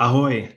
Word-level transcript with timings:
Ahoj, 0.00 0.48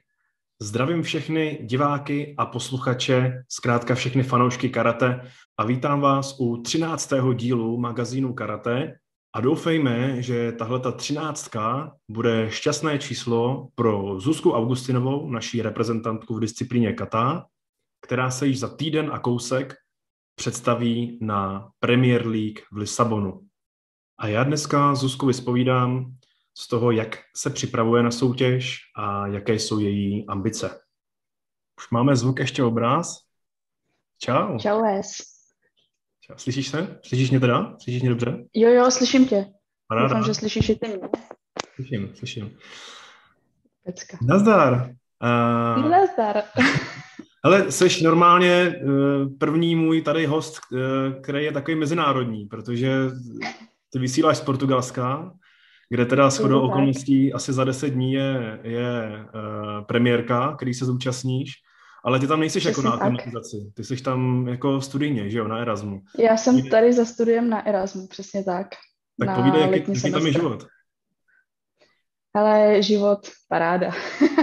zdravím 0.61 1.01
všechny 1.01 1.59
diváky 1.61 2.35
a 2.37 2.45
posluchače, 2.45 3.43
zkrátka 3.49 3.95
všechny 3.95 4.23
fanoušky 4.23 4.69
karate 4.69 5.21
a 5.57 5.65
vítám 5.65 6.01
vás 6.01 6.39
u 6.39 6.61
13. 6.61 7.13
dílu 7.33 7.77
magazínu 7.77 8.33
Karate 8.33 8.93
a 9.35 9.41
doufejme, 9.41 10.21
že 10.21 10.51
tahle 10.51 10.79
ta 10.79 10.91
třináctka 10.91 11.93
bude 12.09 12.51
šťastné 12.51 12.99
číslo 12.99 13.67
pro 13.75 14.19
Zuzku 14.19 14.51
Augustinovou, 14.51 15.29
naší 15.29 15.61
reprezentantku 15.61 16.35
v 16.35 16.39
disciplíně 16.39 16.93
kata, 16.93 17.45
která 18.01 18.31
se 18.31 18.47
již 18.47 18.59
za 18.59 18.75
týden 18.75 19.09
a 19.13 19.19
kousek 19.19 19.75
představí 20.35 21.19
na 21.21 21.69
Premier 21.79 22.27
League 22.27 22.59
v 22.71 22.77
Lisabonu. 22.77 23.41
A 24.19 24.27
já 24.27 24.43
dneska 24.43 24.95
Zuzku 24.95 25.25
vyspovídám 25.25 26.13
z 26.57 26.67
toho, 26.67 26.91
jak 26.91 27.17
se 27.35 27.49
připravuje 27.49 28.03
na 28.03 28.11
soutěž 28.11 28.77
a 28.97 29.27
jaké 29.27 29.53
jsou 29.53 29.79
její 29.79 30.27
ambice. 30.27 30.79
Už 31.77 31.89
máme 31.89 32.15
zvuk, 32.15 32.39
ještě 32.39 32.63
obraz. 32.63 33.17
Čau. 34.19 34.57
Čau, 34.57 34.85
Es. 34.85 35.11
Čau. 36.21 36.33
Slyšíš 36.37 36.67
se? 36.67 36.99
Slyšíš 37.05 37.29
mě 37.29 37.39
teda? 37.39 37.75
Slyšíš 37.83 38.01
mě 38.01 38.09
dobře? 38.09 38.45
Jo, 38.53 38.69
jo, 38.69 38.91
slyším 38.91 39.27
tě. 39.27 39.45
Paráda. 39.87 40.07
Doufám, 40.07 40.23
že 40.23 40.33
slyšíš 40.33 40.69
i 40.69 40.75
ty 40.75 40.87
mě. 40.87 41.09
Slyším, 41.75 42.15
slyším. 42.15 42.57
Pecka. 43.85 44.17
Nazdar. 44.21 44.73
Uh, 45.83 45.89
Nazdar. 45.89 46.43
ale 47.43 47.71
jsi 47.71 48.03
normálně 48.03 48.75
uh, 48.83 49.37
první 49.37 49.75
můj 49.75 50.01
tady 50.01 50.25
host, 50.25 50.59
uh, 50.71 50.79
který 51.21 51.45
je 51.45 51.51
takový 51.51 51.75
mezinárodní, 51.75 52.45
protože 52.45 52.91
ty 53.89 53.99
vysíláš 53.99 54.37
z 54.37 54.41
Portugalska, 54.41 55.33
kde 55.91 56.05
teda 56.05 56.29
s 56.29 56.37
chodou 56.37 56.61
okolností 56.61 57.33
asi 57.33 57.53
za 57.53 57.63
deset 57.63 57.89
dní 57.89 58.13
je, 58.13 58.59
je 58.63 59.09
uh, 59.11 59.85
premiérka, 59.85 60.55
který 60.55 60.73
se 60.73 60.85
zúčastníš, 60.85 61.53
ale 62.05 62.19
ty 62.19 62.27
tam 62.27 62.39
nejsi 62.39 62.67
jako 62.67 62.81
na 62.81 62.91
aklimatizaci, 62.91 63.71
ty 63.73 63.83
jsi 63.83 64.03
tam 64.03 64.47
jako 64.47 64.81
studijně, 64.81 65.29
že 65.29 65.37
jo, 65.37 65.47
na 65.47 65.57
Erasmu. 65.57 66.01
Já 66.19 66.37
jsem 66.37 66.69
tady 66.69 66.93
za 66.93 67.05
studiem 67.05 67.49
na 67.49 67.67
Erasmu, 67.67 68.07
přesně 68.07 68.43
tak. 68.43 68.67
Tak 69.19 69.27
na 69.27 69.35
povídej, 69.35 69.61
jaký, 69.61 69.73
jaký 69.73 69.85
tam 69.85 69.95
je 70.03 70.11
semestr. 70.11 70.31
život. 70.31 70.67
Ale 72.33 72.83
život, 72.83 73.27
paráda. 73.49 73.91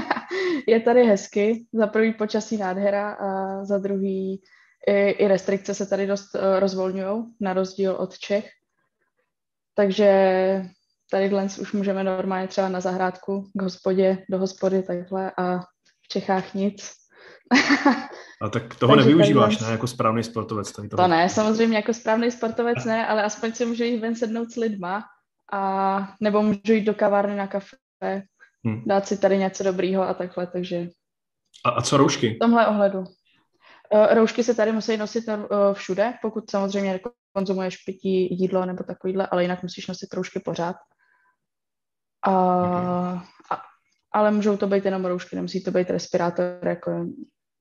je 0.69 0.80
tady 0.80 1.04
hezky, 1.04 1.66
za 1.72 1.86
prvý 1.86 2.12
počasí 2.12 2.56
nádhera 2.56 3.12
a 3.12 3.64
za 3.64 3.78
druhý 3.78 4.42
i, 4.88 5.10
i 5.10 5.28
restrikce 5.28 5.74
se 5.74 5.86
tady 5.86 6.06
dost 6.06 6.34
uh, 6.34 6.41
rozvolňují, 6.58 7.24
na 7.41 7.52
rozdíl 7.52 7.92
od 7.92 8.19
Čech. 8.19 8.48
Takže 9.74 10.08
tady 11.10 11.28
dnes 11.28 11.58
už 11.58 11.72
můžeme 11.72 12.04
normálně 12.04 12.48
třeba 12.48 12.68
na 12.68 12.80
zahrádku, 12.80 13.50
k 13.54 13.62
hospodě, 13.62 14.24
do 14.30 14.38
hospody, 14.38 14.82
takhle 14.82 15.32
a 15.38 15.58
v 16.04 16.08
Čechách 16.08 16.54
nic. 16.54 16.90
A 18.42 18.48
tak 18.48 18.74
toho 18.74 18.94
Takže 18.96 19.08
nevyužíváš, 19.10 19.58
ne, 19.60 19.70
jako 19.70 19.86
správný 19.86 20.24
sportovec. 20.24 20.72
Tady 20.72 20.88
To 20.88 21.06
ne, 21.06 21.28
samozřejmě 21.28 21.76
jako 21.76 21.94
správný 21.94 22.30
sportovec 22.30 22.84
ne, 22.84 23.06
ale 23.06 23.22
aspoň 23.22 23.52
si 23.52 23.66
můžu 23.66 23.84
jít 23.84 24.00
ven 24.00 24.16
sednout 24.16 24.52
s 24.52 24.56
lidma 24.56 25.04
a 25.52 26.12
nebo 26.20 26.42
můžu 26.42 26.60
jít 26.72 26.84
do 26.84 26.94
kavárny 26.94 27.36
na 27.36 27.46
kafe, 27.46 27.76
Hm. 28.68 28.82
dát 28.86 29.06
si 29.08 29.18
tady 29.18 29.38
něco 29.38 29.64
dobrýho 29.64 30.02
a 30.08 30.14
takhle, 30.14 30.46
takže 30.46 30.88
A, 31.64 31.70
a 31.70 31.82
co 31.82 31.96
roušky? 31.96 32.34
v 32.34 32.38
tomhle 32.40 32.66
ohledu. 32.66 33.04
Eh, 33.94 34.14
Roušky 34.14 34.44
se 34.44 34.54
tady 34.54 34.72
musí 34.72 34.96
nosit 34.96 35.24
eh, 35.28 35.38
všude, 35.72 36.14
pokud 36.22 36.50
samozřejmě 36.50 37.00
konzumuješ 37.32 37.76
pití, 37.76 38.40
jídlo 38.40 38.66
nebo 38.66 38.84
takovýhle, 38.84 39.26
ale 39.26 39.42
jinak 39.42 39.62
musíš 39.62 39.86
nosit 39.86 40.14
roušky 40.14 40.40
pořád. 40.40 40.76
A, 42.27 42.33
a, 43.50 43.58
ale 44.12 44.30
můžou 44.30 44.56
to 44.56 44.66
být 44.66 44.84
jenom 44.84 45.05
roušky, 45.05 45.36
nemusí 45.36 45.64
to 45.64 45.70
být 45.70 45.91
respirátor, 45.91 46.58
jako 46.62 47.06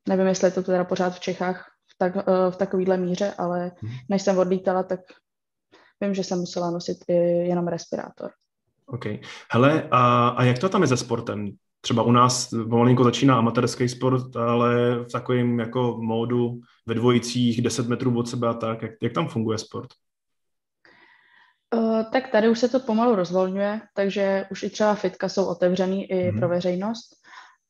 nevím, 0.09 0.27
jestli 0.27 0.47
je 0.47 0.51
to 0.51 0.63
teda 0.63 0.83
pořád 0.83 1.09
v 1.15 1.19
Čechách 1.19 1.65
v, 1.93 1.97
tak, 1.97 2.17
eh, 2.17 2.51
v 2.51 2.55
takovýhle 2.55 2.97
míře, 2.97 3.33
ale 3.37 3.71
Mhm. 3.81 3.93
než 4.09 4.21
jsem 4.21 4.37
odlítala, 4.37 4.83
tak 4.83 4.99
vím, 6.01 6.13
že 6.13 6.23
jsem 6.23 6.39
musela 6.39 6.71
nosit 6.71 6.97
i 7.07 7.13
jenom 7.47 7.67
respirátor. 7.67 8.31
OK. 8.87 9.05
Hele, 9.51 9.87
a, 9.91 10.27
a 10.27 10.43
jak 10.43 10.59
to 10.59 10.69
tam 10.69 10.81
je 10.81 10.87
se 10.87 10.97
sportem? 10.97 11.51
Třeba 11.81 12.03
u 12.03 12.11
nás 12.11 12.51
malinko 12.51 13.03
začíná 13.03 13.37
amatérský 13.37 13.89
sport, 13.89 14.35
ale 14.35 14.99
v 15.03 15.11
takovém 15.11 15.59
jako 15.59 15.97
módu 16.01 16.59
ve 16.85 16.93
dvojicích, 16.93 17.61
10 17.61 17.87
metrů 17.87 18.17
od 18.19 18.29
sebe 18.29 18.47
a 18.47 18.53
tak. 18.53 18.81
Jak, 18.81 18.91
jak 19.01 19.13
tam 19.13 19.27
funguje 19.27 19.57
sport? 19.57 19.87
Uh, 21.75 22.03
tak 22.11 22.27
tady 22.31 22.49
už 22.49 22.59
se 22.59 22.69
to 22.69 22.79
pomalu 22.79 23.15
rozvolňuje, 23.15 23.81
takže 23.93 24.45
už 24.51 24.63
i 24.63 24.69
třeba 24.69 24.95
fitka 24.95 25.29
jsou 25.29 25.45
otevřený 25.45 26.11
i 26.11 26.29
Mhm. 26.31 26.39
pro 26.39 26.49
veřejnost. 26.49 27.09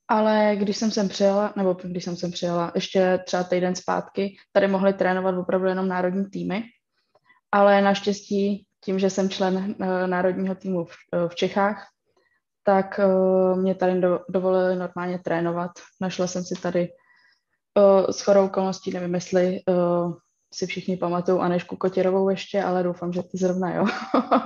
Ale 0.08 0.56
když 0.56 0.78
jsem 0.78 0.92
sem 0.92 1.10
přijela, 1.10 1.54
nebo 1.56 1.78
když 1.84 2.04
jsem 2.04 2.16
sem 2.16 2.32
přijela, 2.32 2.72
ještě 2.76 3.20
třeba 3.26 3.44
týden 3.44 3.76
zpátky, 3.76 4.36
tady 4.52 4.68
mohli 4.68 4.94
trénovat 4.94 5.36
opravdu 5.36 5.68
jenom 5.68 5.88
národní 5.88 6.26
týmy. 6.26 6.64
Ale 7.52 7.82
naštěstí 7.82 8.66
tím, 8.84 9.00
že 9.00 9.10
jsem 9.10 9.30
člen 9.30 9.76
uh, 9.80 10.08
národního 10.08 10.56
týmu 10.56 10.86
v, 10.86 10.96
uh, 11.14 11.30
v 11.30 11.36
Čechách, 11.36 11.88
tak 12.64 13.00
uh, 13.04 13.58
mě 13.60 13.76
tady 13.76 14.02
do, 14.02 14.20
dovolili 14.30 14.76
normálně 14.76 15.20
trénovat. 15.20 15.72
Našla 16.02 16.28
jsem 16.28 16.44
si 16.44 16.56
tady 16.62 16.90
uh, 17.78 18.08
s 18.12 18.22
chorou 18.22 18.46
okolností, 18.46 18.92
nevím, 18.92 19.16
jestli 19.16 19.60
uh, 19.70 20.14
si 20.54 20.68
všichni 20.68 20.98
pamatují 20.98 21.40
Anešku 21.40 21.76
Kotěrovou 21.76 22.30
ještě, 22.30 22.64
ale 22.64 22.84
doufám, 22.84 23.14
že 23.14 23.24
ty 23.24 23.38
zrovna 23.38 23.74
jo. 23.74 23.86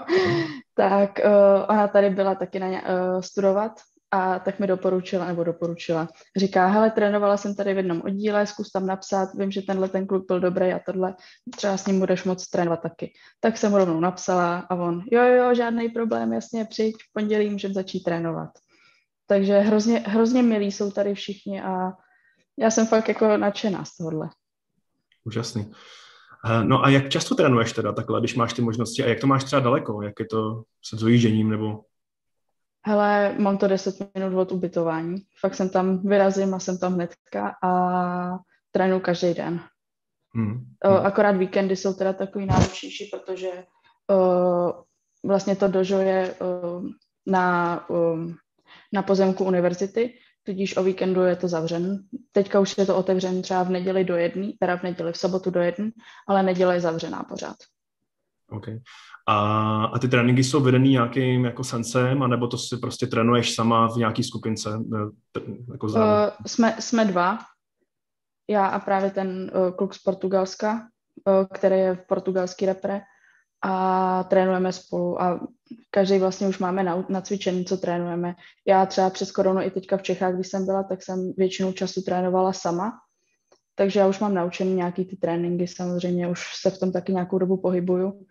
tak 0.76 1.20
uh, 1.26 1.66
ona 1.70 1.88
tady 1.88 2.10
byla 2.10 2.36
taky 2.36 2.60
na 2.60 2.68
ně, 2.68 2.82
uh, 2.82 3.22
studovat 3.22 3.72
a 4.12 4.40
tak 4.40 4.60
mi 4.60 4.68
doporučila, 4.68 5.26
nebo 5.26 5.44
doporučila. 5.44 6.08
Říká, 6.38 6.68
hele, 6.68 6.92
trénovala 6.92 7.38
jsem 7.38 7.56
tady 7.56 7.74
v 7.74 7.78
jednom 7.78 8.02
oddíle, 8.06 8.48
zkus 8.48 8.72
tam 8.72 8.86
napsat, 8.86 9.30
vím, 9.34 9.52
že 9.52 9.62
tenhle 9.62 9.90
ten 9.90 10.08
kluk 10.08 10.28
byl 10.28 10.40
dobrý 10.40 10.74
a 10.74 10.80
tohle, 10.86 11.16
třeba 11.56 11.78
s 11.78 11.88
ním 11.88 12.00
budeš 12.00 12.24
moc 12.24 12.50
trénovat 12.50 12.82
taky. 12.82 13.14
Tak 13.40 13.58
jsem 13.58 13.72
mu 13.72 13.78
rovnou 13.78 14.00
napsala 14.00 14.58
a 14.58 14.76
on, 14.76 15.02
jo, 15.12 15.24
jo, 15.24 15.56
žádný 15.56 15.90
problém, 15.90 16.34
jasně, 16.34 16.66
přijď, 16.66 16.96
v 16.96 17.14
pondělí 17.14 17.50
můžeme 17.50 17.74
začít 17.74 18.04
trénovat. 18.04 18.50
Takže 19.28 19.60
hrozně, 19.60 20.00
hrozně 20.00 20.44
milí 20.44 20.72
jsou 20.72 20.92
tady 20.92 21.14
všichni 21.14 21.62
a 21.62 21.92
já 22.60 22.72
jsem 22.72 22.88
fakt 22.88 23.08
jako 23.08 23.38
nadšená 23.38 23.86
z 23.86 23.98
tohohle. 23.98 24.30
Úžasný. 25.24 25.72
Eh, 26.46 26.64
No 26.64 26.84
a 26.84 26.90
jak 26.90 27.09
často 27.09 27.36
trénuješ 27.36 27.74
teda 27.74 27.92
takhle, 27.92 28.20
když 28.20 28.36
máš 28.36 28.54
ty 28.54 28.62
možnosti? 28.62 29.04
A 29.04 29.08
jak 29.08 29.20
to 29.20 29.28
máš 29.28 29.44
třeba 29.44 29.59
daleko? 29.59 30.02
Jak 30.02 30.20
je 30.20 30.26
to 30.26 30.64
se 30.86 30.96
dojížděním 30.96 31.50
nebo... 31.50 31.80
Hele, 32.86 33.36
mám 33.40 33.58
to 33.58 33.68
10 33.68 34.16
minut 34.16 34.38
od 34.38 34.52
ubytování. 34.52 35.18
Fakt 35.40 35.56
jsem 35.56 35.70
tam, 35.70 36.08
vyrazím 36.08 36.54
a 36.54 36.59
jsem 36.59 36.78
tam 36.78 36.94
hnedka 36.94 37.56
a 37.64 37.72
trénuji 38.72 39.02
každý 39.02 39.34
den. 39.34 39.62
Hmm. 40.36 40.66
O, 40.84 40.90
akorát 40.90 41.32
víkendy 41.32 41.76
jsou 41.76 41.94
teda 41.94 42.14
takový 42.14 42.46
náročnější, 42.46 43.09
protože 43.14 43.50
o, 44.09 44.84
vlastně 45.26 45.56
to 45.56 45.68
dožo 45.68 45.98
je 45.98 46.36
o, 46.42 46.82
na, 47.28 47.80
o, 47.90 48.18
na 48.94 49.02
pozemku 49.02 49.44
univerzity, 49.44 50.14
tudíž 50.44 50.78
o 50.78 50.84
víkendu 50.84 51.22
je 51.22 51.35
to 51.35 51.47
zavřen. 51.47 52.03
Teďka 52.31 52.59
už 52.59 52.78
je 52.78 52.85
to 52.85 52.97
otevřen 52.97 53.41
třeba 53.41 53.63
v 53.63 53.69
neděli 53.69 54.03
do 54.03 54.16
jedné, 54.16 54.52
teda 54.59 54.78
v 54.78 54.84
neděli, 54.84 55.13
v 55.13 55.18
sobotu 55.18 55.52
do 55.52 55.59
jedné, 55.59 55.91
ale 56.28 56.44
neděle 56.44 56.75
je 56.75 56.81
zavřená 56.81 57.24
pořád. 57.24 57.56
OK. 58.50 58.66
A, 59.28 59.85
a 59.85 60.00
ty 60.00 60.07
tréninky 60.07 60.44
jsou 60.44 60.59
vedený 60.59 60.90
nějakým 60.90 61.46
jako 61.46 61.63
sensem, 61.63 62.24
anebo 62.24 62.47
to 62.47 62.57
si 62.57 62.78
prostě 62.78 63.07
trénuješ 63.07 63.56
sama 63.56 63.88
v 63.88 63.96
nějaký 63.96 64.24
skupince? 64.24 64.69
Jako 65.72 65.90
za... 65.90 66.28
Uh, 66.28 66.46
jsme, 66.47 66.75
jsme 66.79 67.06
dva, 67.06 67.40
já 68.50 68.66
a 68.66 68.79
právě 68.79 69.12
ten 69.12 69.52
uh, 69.56 69.72
kluk 69.72 69.94
z 69.94 70.00
Portugalska, 70.00 70.73
uh, 70.73 71.46
který 71.53 71.75
je 71.75 71.96
v 71.96 72.08
portugalský 72.08 72.66
repre 72.66 73.02
a 73.62 74.24
trénujeme 74.24 74.72
spolu 74.72 75.22
a 75.22 75.48
každý 75.92 76.20
vlastně 76.20 76.48
už 76.48 76.60
máme 76.60 76.84
nau- 76.84 77.06
nacvičený, 77.10 77.66
co 77.66 77.78
trénujeme. 77.78 78.36
Já 78.68 78.86
třeba 78.86 79.10
přes 79.10 79.32
koronu 79.32 79.62
i 79.62 79.72
teďka 79.72 79.98
v 79.98 80.04
Čechách, 80.04 80.34
když 80.34 80.48
jsem 80.48 80.66
byla, 80.66 80.84
tak 80.84 81.03
jsem 81.03 81.34
většinu 81.38 81.74
času 81.74 82.02
trénovala 82.02 82.53
sama, 82.53 82.91
takže 83.76 84.00
já 84.00 84.08
už 84.08 84.20
mám 84.20 84.34
naučený 84.34 84.74
nějaký 84.74 85.06
ty 85.06 85.16
tréninky, 85.16 85.68
samozřejmě 85.68 86.28
už 86.28 86.56
se 86.62 86.70
v 86.70 86.80
tom 86.80 86.91
taky 86.91 87.12
nějakou 87.12 87.38
dobu 87.38 87.58
pohybuju. 87.58 88.26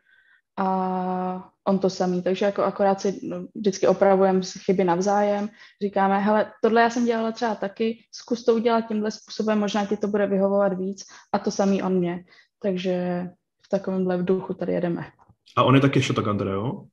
A 0.58 1.50
on 1.64 1.78
to 1.78 1.90
samý, 1.90 2.22
takže 2.22 2.44
jako 2.44 2.62
akorát 2.62 3.00
si 3.00 3.20
no, 3.22 3.46
vždycky 3.54 3.86
opravujeme 3.86 4.40
chyby 4.64 4.84
navzájem, 4.84 5.48
říkáme, 5.82 6.18
hele, 6.18 6.52
tohle 6.62 6.82
já 6.82 6.90
jsem 6.90 7.04
dělala 7.04 7.32
třeba 7.32 7.54
taky, 7.54 7.98
zkus 8.12 8.44
to 8.44 8.54
udělat 8.54 8.80
tímhle 8.88 9.10
způsobem, 9.10 9.58
možná 9.58 9.86
ti 9.86 9.96
to 9.96 10.08
bude 10.08 10.26
vyhovovat 10.26 10.78
víc. 10.78 11.04
A 11.32 11.38
to 11.38 11.50
samý 11.50 11.82
on 11.82 11.98
mě, 11.98 12.24
takže 12.62 13.26
v 13.66 13.68
takovémhle 13.68 14.22
duchu 14.22 14.54
tady 14.54 14.72
jedeme. 14.72 15.19
A 15.56 15.62
on 15.62 15.74
je 15.74 15.80
taky 15.80 16.00
Shotokan 16.02 16.38
teda, 16.38 16.52
jo? 16.52 16.84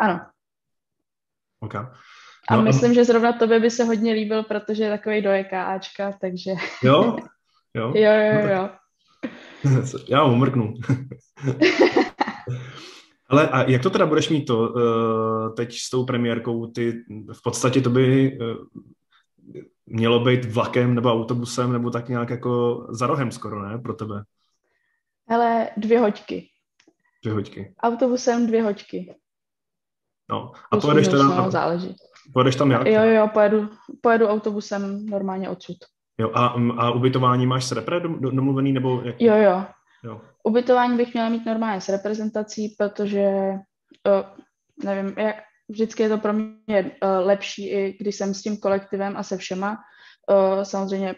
Ano. 0.00 0.20
OK. 1.60 1.74
A 1.74 2.56
No, 2.56 2.62
myslím, 2.62 2.94
že 2.94 3.04
zrovna 3.04 3.32
tobě 3.32 3.60
by 3.60 3.70
se 3.70 3.84
hodně 3.84 4.12
líbil, 4.12 4.42
protože 4.42 4.84
je 4.84 4.90
takový 4.90 5.22
do 5.22 5.30
EKAčka, 5.30 6.12
takže 6.20 6.50
Jo? 6.82 7.16
Jo? 7.76 7.92
jo, 7.96 8.12
jo, 8.12 8.34
No 8.34 8.40
tak- 8.42 8.50
jo. 8.50 8.70
Já 10.08 10.22
ho 10.22 10.32
umrknu. 10.32 10.74
Ale 13.28 13.48
a 13.48 13.70
jak 13.70 13.82
to 13.82 13.90
teda 13.90 14.06
budeš 14.06 14.28
mít 14.28 14.44
to 14.44 14.58
uh, 14.58 15.54
teď 15.54 15.78
s 15.78 15.90
tou 15.90 16.04
premiérkou? 16.04 16.66
Ty 16.66 16.92
v 17.32 17.42
podstatě 17.42 17.80
to 17.80 17.90
by 17.90 18.38
uh, 18.40 18.56
mělo 19.86 20.20
být 20.20 20.44
vlakem 20.44 20.94
nebo 20.94 21.12
autobusem 21.12 21.72
nebo 21.72 21.90
tak 21.90 22.08
nějak 22.08 22.30
jako 22.30 22.86
za 22.90 23.06
rohem 23.06 23.30
skoro, 23.32 23.68
ne, 23.68 23.78
pro 23.78 23.94
tebe? 23.94 24.24
Hele, 25.28 25.70
dvě 25.76 25.98
hoďky. 26.00 26.48
Dvě 27.24 27.34
hoďky. 27.34 27.74
Autobusem 27.82 28.46
dvě 28.46 28.62
hoďky. 28.62 29.14
No, 30.30 30.52
a 30.70 30.76
pojedeš 30.76 31.08
teda... 31.08 31.22
No, 31.22 31.50
záleží. 31.50 31.96
Pojedeš 32.32 32.56
tam 32.56 32.70
jak? 32.70 32.86
Jo, 32.86 33.02
jo, 33.02 33.28
pojedu, 33.32 33.68
pojedu 34.00 34.26
autobusem 34.26 35.06
normálně 35.06 35.48
odsud. 35.48 35.76
Jo, 36.18 36.30
a, 36.34 36.46
a 36.78 36.90
ubytování 36.90 37.46
máš 37.46 37.64
s 37.64 37.72
repre 37.72 38.00
domluvený, 38.00 38.72
nebo... 38.72 39.02
Jak? 39.04 39.20
Jo, 39.20 39.36
jo. 39.36 39.64
jo. 40.04 40.20
Ubytování 40.44 40.96
bych 40.96 41.14
měla 41.14 41.28
mít 41.28 41.46
normálně 41.46 41.80
s 41.80 41.88
reprezentací, 41.88 42.74
protože, 42.78 43.28
uh, 44.08 44.44
nevím, 44.84 45.18
jak, 45.18 45.36
vždycky 45.68 46.02
je 46.02 46.08
to 46.08 46.18
pro 46.18 46.32
mě 46.32 46.82
uh, 46.82 47.26
lepší, 47.26 47.70
i 47.70 47.96
když 48.00 48.16
jsem 48.16 48.34
s 48.34 48.42
tím 48.42 48.56
kolektivem 48.56 49.16
a 49.16 49.22
se 49.22 49.36
všema. 49.36 49.78
Uh, 50.30 50.62
samozřejmě 50.62 51.14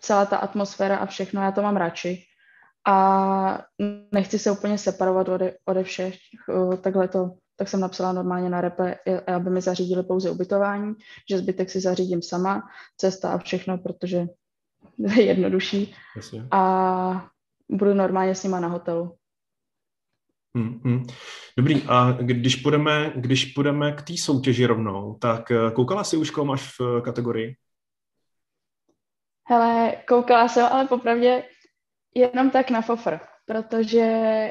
celá 0.00 0.26
ta 0.26 0.36
atmosféra 0.36 0.96
a 0.96 1.06
všechno, 1.06 1.42
já 1.42 1.52
to 1.52 1.62
mám 1.62 1.76
radši. 1.76 2.24
A 2.86 3.64
nechci 4.12 4.38
se 4.38 4.50
úplně 4.50 4.78
separovat 4.78 5.28
ode, 5.28 5.56
ode 5.64 5.84
všech, 5.84 6.14
uh, 6.48 6.76
takhle 6.76 7.08
to 7.08 7.30
tak 7.56 7.68
jsem 7.68 7.80
napsala 7.80 8.12
normálně 8.12 8.50
na 8.50 8.60
repe, 8.60 8.94
aby 9.36 9.50
mi 9.50 9.60
zařídili 9.60 10.02
pouze 10.02 10.30
ubytování, 10.30 10.94
že 11.30 11.38
zbytek 11.38 11.70
si 11.70 11.80
zařídím 11.80 12.22
sama, 12.22 12.62
cesta 12.96 13.32
a 13.32 13.38
všechno, 13.38 13.78
protože 13.78 14.26
je 14.98 15.22
jednodušší. 15.22 15.94
Jasně. 16.16 16.46
A 16.50 17.30
budu 17.68 17.94
normálně 17.94 18.34
s 18.34 18.44
nima 18.44 18.60
na 18.60 18.68
hotelu. 18.68 19.16
Hmm, 20.56 20.80
hmm. 20.84 21.06
Dobrý, 21.58 21.82
a 21.88 22.12
když 22.12 22.56
půjdeme, 22.56 23.12
když 23.16 23.44
půjdeme 23.44 23.92
k 23.92 24.02
té 24.02 24.16
soutěži 24.16 24.66
rovnou, 24.66 25.18
tak 25.20 25.50
eh, 25.50 25.70
koukala 25.70 26.04
jsi 26.04 26.16
už, 26.16 26.30
koho 26.30 26.44
máš 26.44 26.78
v 26.78 26.98
eh, 26.98 27.00
kategorii? 27.00 27.56
Hele, 29.48 29.96
koukala 30.08 30.48
jsem, 30.48 30.66
ale 30.66 30.88
popravdě 30.88 31.42
jenom 32.14 32.50
tak 32.50 32.70
na 32.70 32.82
fofr, 32.82 33.18
protože 33.46 34.06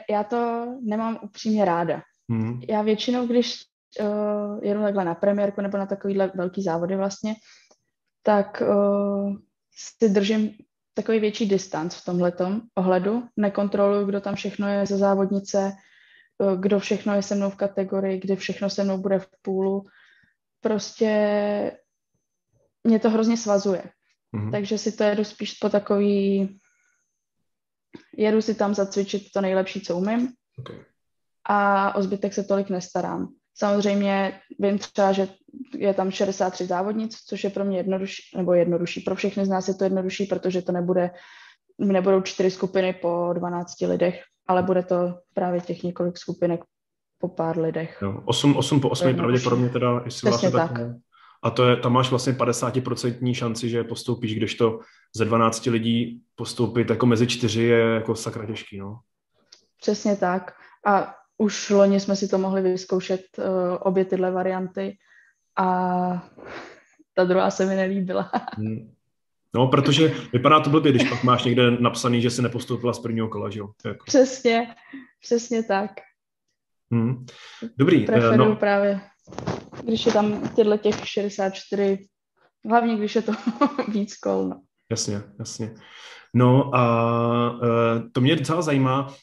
já 0.09 0.23
to 0.23 0.65
nemám 0.81 1.19
upřímně 1.21 1.65
ráda. 1.65 2.01
Hmm. 2.29 2.61
Já 2.69 2.81
většinou, 2.81 3.27
když 3.27 3.61
uh, 3.99 4.59
jedu 4.63 4.81
takhle 4.81 5.05
na 5.05 5.15
premiérku 5.15 5.61
nebo 5.61 5.77
na 5.77 5.85
takovýhle 5.85 6.31
velký 6.35 6.63
závody 6.63 6.95
vlastně, 6.95 7.35
tak 8.23 8.63
uh, 8.67 9.35
si 9.71 10.09
držím 10.09 10.51
takový 10.93 11.19
větší 11.19 11.47
distanc 11.47 11.95
v 11.95 12.05
tomhletom 12.05 12.61
ohledu. 12.75 13.23
Nekontroluju, 13.37 14.05
kdo 14.05 14.21
tam 14.21 14.35
všechno 14.35 14.67
je 14.67 14.85
ze 14.85 14.97
závodnice, 14.97 15.71
uh, 16.37 16.61
kdo 16.61 16.79
všechno 16.79 17.15
je 17.15 17.21
se 17.21 17.35
mnou 17.35 17.49
v 17.49 17.55
kategorii, 17.55 18.19
kdy 18.19 18.35
všechno 18.35 18.69
se 18.69 18.83
mnou 18.83 18.97
bude 18.97 19.19
v 19.19 19.27
půlu. 19.41 19.85
Prostě 20.61 21.11
mě 22.83 22.99
to 22.99 23.09
hrozně 23.09 23.37
svazuje. 23.37 23.83
hmm 24.33 24.51
Takže 24.51 24.77
si 24.77 24.91
to 24.91 25.03
jedu 25.03 25.23
spíš 25.23 25.53
po 25.53 25.69
takový... 25.69 26.59
Jedu 28.17 28.41
si 28.41 28.55
tam 28.55 28.73
zacvičit 28.73 29.23
to 29.33 29.41
nejlepší, 29.41 29.81
co 29.81 29.97
umím. 29.97 30.29
Okay 30.59 30.85
a 31.45 31.95
o 31.95 32.01
zbytek 32.01 32.33
se 32.33 32.43
tolik 32.43 32.69
nestarám. 32.69 33.27
Samozřejmě 33.55 34.39
vím 34.59 34.77
třeba, 34.77 35.11
že 35.11 35.27
je 35.77 35.93
tam 35.93 36.11
63 36.11 36.65
závodnic, 36.65 37.17
což 37.27 37.43
je 37.43 37.49
pro 37.49 37.65
mě 37.65 37.77
jednodušší, 37.77 38.37
nebo 38.37 38.53
jednodušší. 38.53 39.01
Pro 39.01 39.15
všechny 39.15 39.45
z 39.45 39.49
nás 39.49 39.67
je 39.67 39.73
to 39.73 39.83
jednodušší, 39.83 40.25
protože 40.25 40.61
to 40.61 40.71
nebude, 40.71 41.11
nebudou 41.77 42.21
čtyři 42.21 42.51
skupiny 42.51 42.93
po 42.93 43.29
12 43.33 43.81
lidech, 43.81 44.23
ale 44.47 44.63
bude 44.63 44.83
to 44.83 45.19
právě 45.33 45.61
těch 45.61 45.83
několik 45.83 46.17
skupinek 46.17 46.61
po 47.17 47.27
pár 47.27 47.59
lidech. 47.59 47.97
Jo, 48.01 48.21
8, 48.25 48.57
8 48.57 48.81
po 48.81 48.89
8 48.89 49.15
pravděpodobně 49.15 49.69
teda, 49.69 50.01
jestli 50.05 50.29
vlastně 50.29 50.51
tak. 50.51 50.71
tak. 50.71 50.81
A 51.43 51.49
to 51.49 51.69
je, 51.69 51.75
tam 51.75 51.93
máš 51.93 52.09
vlastně 52.09 52.33
50% 52.33 53.33
šanci, 53.33 53.69
že 53.69 53.83
postoupíš, 53.83 54.35
když 54.35 54.55
to 54.55 54.79
ze 55.15 55.25
12 55.25 55.65
lidí 55.65 56.21
postoupit 56.35 56.89
jako 56.89 57.05
mezi 57.05 57.27
čtyři 57.27 57.63
je 57.63 57.79
jako 57.79 58.15
sakra 58.15 58.45
těžký, 58.45 58.77
no. 58.77 58.99
Přesně 59.81 60.15
tak. 60.15 60.53
A 60.85 61.15
už 61.37 61.69
loni 61.69 61.99
jsme 61.99 62.15
si 62.15 62.27
to 62.27 62.37
mohli 62.37 62.61
vyzkoušet 62.61 63.21
uh, 63.37 63.45
obě 63.79 64.05
tyhle 64.05 64.31
varianty 64.31 64.97
a 65.57 66.27
ta 67.13 67.23
druhá 67.23 67.51
se 67.51 67.65
mi 67.65 67.75
nelíbila. 67.75 68.31
Hmm. 68.57 68.93
No, 69.53 69.67
protože 69.67 70.13
vypadá 70.33 70.59
to 70.59 70.69
blbě, 70.69 70.91
když 70.91 71.09
pak 71.09 71.23
máš 71.23 71.43
někde 71.43 71.71
napsaný, 71.71 72.21
že 72.21 72.29
se 72.29 72.41
nepostoupila 72.41 72.93
z 72.93 72.99
prvního 72.99 73.27
kola, 73.27 73.49
že 73.49 73.59
jo? 73.59 73.69
Jako. 73.85 74.05
Přesně, 74.05 74.75
přesně 75.21 75.63
tak. 75.63 75.91
Hmm. 76.91 77.25
Dobrý. 77.77 78.03
Eh, 78.03 78.05
Preferuju 78.05 78.49
no. 78.49 78.55
právě, 78.55 79.01
když 79.83 80.05
je 80.05 80.11
tam 80.11 80.49
tyhle 80.49 80.77
těch 80.77 81.07
64, 81.07 82.07
hlavně 82.69 82.95
když 82.95 83.15
je 83.15 83.21
to 83.21 83.31
víc 83.87 84.17
kol, 84.17 84.47
no. 84.47 84.61
Jasně, 84.91 85.21
jasně. 85.39 85.73
No 86.33 86.75
a 86.75 87.51
uh, 87.51 87.59
to 88.11 88.21
mě 88.21 88.35
docela 88.35 88.61
zajímá, 88.61 89.13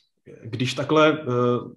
když 0.45 0.75
takhle 0.75 1.13
uh, 1.13 1.73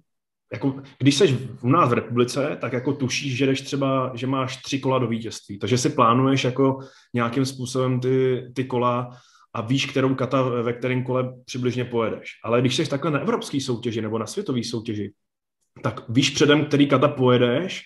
jako, 0.52 0.82
když 0.98 1.14
jsi 1.14 1.48
u 1.62 1.68
nás 1.68 1.90
v 1.90 1.92
republice, 1.92 2.58
tak 2.60 2.72
jako 2.72 2.92
tušíš, 2.92 3.36
že 3.36 3.46
jdeš 3.46 3.60
třeba, 3.60 4.12
že 4.14 4.26
máš 4.26 4.62
tři 4.62 4.78
kola 4.78 4.98
do 4.98 5.06
vítězství, 5.06 5.58
takže 5.58 5.78
si 5.78 5.90
plánuješ 5.90 6.44
jako 6.44 6.78
nějakým 7.14 7.46
způsobem 7.46 8.00
ty, 8.00 8.46
ty 8.54 8.64
kola 8.64 9.10
a 9.54 9.60
víš, 9.60 9.86
kterou 9.86 10.14
kata 10.14 10.42
ve 10.42 10.72
kterém 10.72 11.04
kole 11.04 11.34
přibližně 11.44 11.84
pojedeš. 11.84 12.30
Ale 12.44 12.60
když 12.60 12.76
jsi 12.76 12.90
takhle 12.90 13.10
na 13.10 13.20
evropské 13.20 13.60
soutěži 13.60 14.02
nebo 14.02 14.18
na 14.18 14.26
světové 14.26 14.64
soutěži, 14.64 15.12
tak 15.82 16.08
víš 16.08 16.30
předem, 16.30 16.64
který 16.64 16.86
kata 16.86 17.08
pojedeš, 17.08 17.82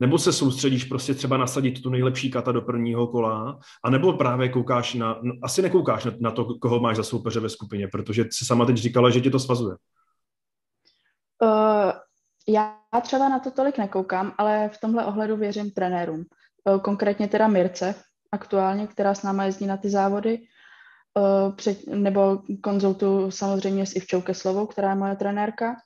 nebo 0.00 0.18
se 0.18 0.32
soustředíš 0.32 0.84
prostě 0.84 1.14
třeba 1.14 1.36
nasadit 1.36 1.82
tu 1.82 1.90
nejlepší 1.90 2.30
kata 2.30 2.52
do 2.52 2.62
prvního 2.62 3.06
kola, 3.06 3.58
a 3.84 3.90
nebo 3.90 4.12
právě 4.12 4.48
koukáš 4.48 4.94
na, 4.94 5.18
no, 5.22 5.34
asi 5.42 5.62
nekoukáš 5.62 6.04
na, 6.04 6.12
na 6.20 6.30
to, 6.30 6.44
koho 6.44 6.80
máš 6.80 6.96
za 6.96 7.02
soupeře 7.02 7.40
ve 7.40 7.48
skupině, 7.48 7.88
protože 7.88 8.24
jsi 8.30 8.44
sama 8.44 8.66
teď 8.66 8.76
říkala, 8.76 9.10
že 9.10 9.20
ti 9.20 9.30
to 9.30 9.38
svazuje. 9.38 9.76
Uh, 11.42 11.92
já 12.48 12.78
třeba 13.02 13.28
na 13.28 13.38
to 13.38 13.50
tolik 13.50 13.78
nekoukám, 13.78 14.34
ale 14.38 14.68
v 14.68 14.80
tomhle 14.80 15.04
ohledu 15.04 15.36
věřím 15.36 15.70
trenérům. 15.70 16.24
Eh, 16.68 16.78
konkrétně 16.78 17.28
teda 17.28 17.48
Mirce 17.48 17.94
aktuálně, 18.32 18.86
která 18.86 19.14
s 19.14 19.22
náma 19.22 19.44
jezdí 19.44 19.66
na 19.66 19.76
ty 19.76 19.90
závody, 19.90 20.38
eh, 20.38 21.52
před, 21.52 21.86
nebo 21.86 22.42
konzultu 22.62 23.30
samozřejmě 23.30 23.86
s 23.86 23.96
Ivčou 23.96 24.20
Keslovou, 24.20 24.66
která 24.66 24.90
je 24.90 24.94
moje 24.94 25.16
trenérka. 25.16 25.76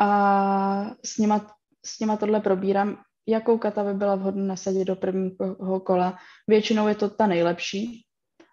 A 0.00 0.90
s 1.04 1.18
nima, 1.18 1.56
s 1.86 2.00
nima 2.00 2.16
tohle 2.16 2.40
probírám, 2.40 2.98
jakou 3.26 3.58
kata 3.58 3.84
by 3.84 3.94
byla 3.94 4.14
vhodná 4.14 4.44
nasadit 4.44 4.84
do 4.84 4.96
prvního 4.96 5.80
kola. 5.84 6.18
Většinou 6.48 6.88
je 6.88 6.94
to 6.94 7.10
ta 7.10 7.26
nejlepší, 7.26 8.04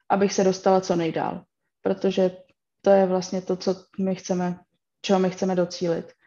abych 0.09 0.33
se 0.33 0.43
dostala 0.43 0.81
co 0.81 0.95
nejdál, 0.95 1.43
protože 1.81 2.37
to 2.81 2.89
je 2.89 3.05
vlastně 3.05 3.41
to, 3.41 3.55
co 3.55 3.75
my 3.99 4.15
chceme, 4.15 4.59
čeho 5.01 5.19
my 5.19 5.29
chceme 5.29 5.55
docílit 5.55 6.17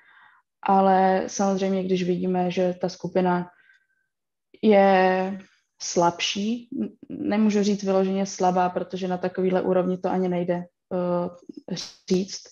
ale 0.63 1.25
samozřejmě, 1.27 1.85
když 1.85 2.03
vidíme, 2.03 2.51
že 2.51 2.75
ta 2.81 2.89
skupina 2.89 3.51
je 4.63 5.39
slabší, 5.83 6.69
nemůžu 7.09 7.63
říct 7.63 7.83
vyloženě 7.83 8.27
slabá, 8.27 8.69
protože 8.69 9.09
na 9.09 9.19
takovýhle 9.19 9.63
úrovni 9.63 9.99
to 9.99 10.11
ani 10.11 10.29
nejde 10.29 10.57
uh, 10.57 11.29
říct, 12.11 12.43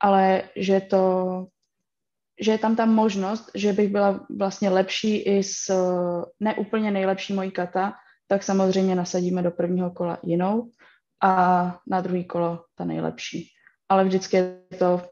ale 0.00 0.42
že 0.56 0.80
to 0.80 1.46
že 2.42 2.50
je 2.50 2.58
tam 2.58 2.76
ta 2.76 2.86
možnost, 2.86 3.50
že 3.54 3.72
bych 3.72 3.88
byla 3.88 4.26
vlastně 4.38 4.70
lepší 4.70 5.16
i 5.16 5.42
s 5.42 5.70
neúplně 6.40 6.90
nejlepší 6.90 7.32
mojí 7.32 7.50
kata, 7.50 7.94
tak 8.26 8.42
samozřejmě 8.42 8.94
nasadíme 8.94 9.42
do 9.42 9.50
prvního 9.50 9.90
kola 9.90 10.18
jinou 10.22 10.70
a 11.22 11.32
na 11.86 12.00
druhý 12.00 12.24
kolo 12.24 12.64
ta 12.74 12.84
nejlepší. 12.84 13.48
Ale 13.88 14.04
vždycky 14.04 14.36
je 14.36 14.58
to, 14.78 15.02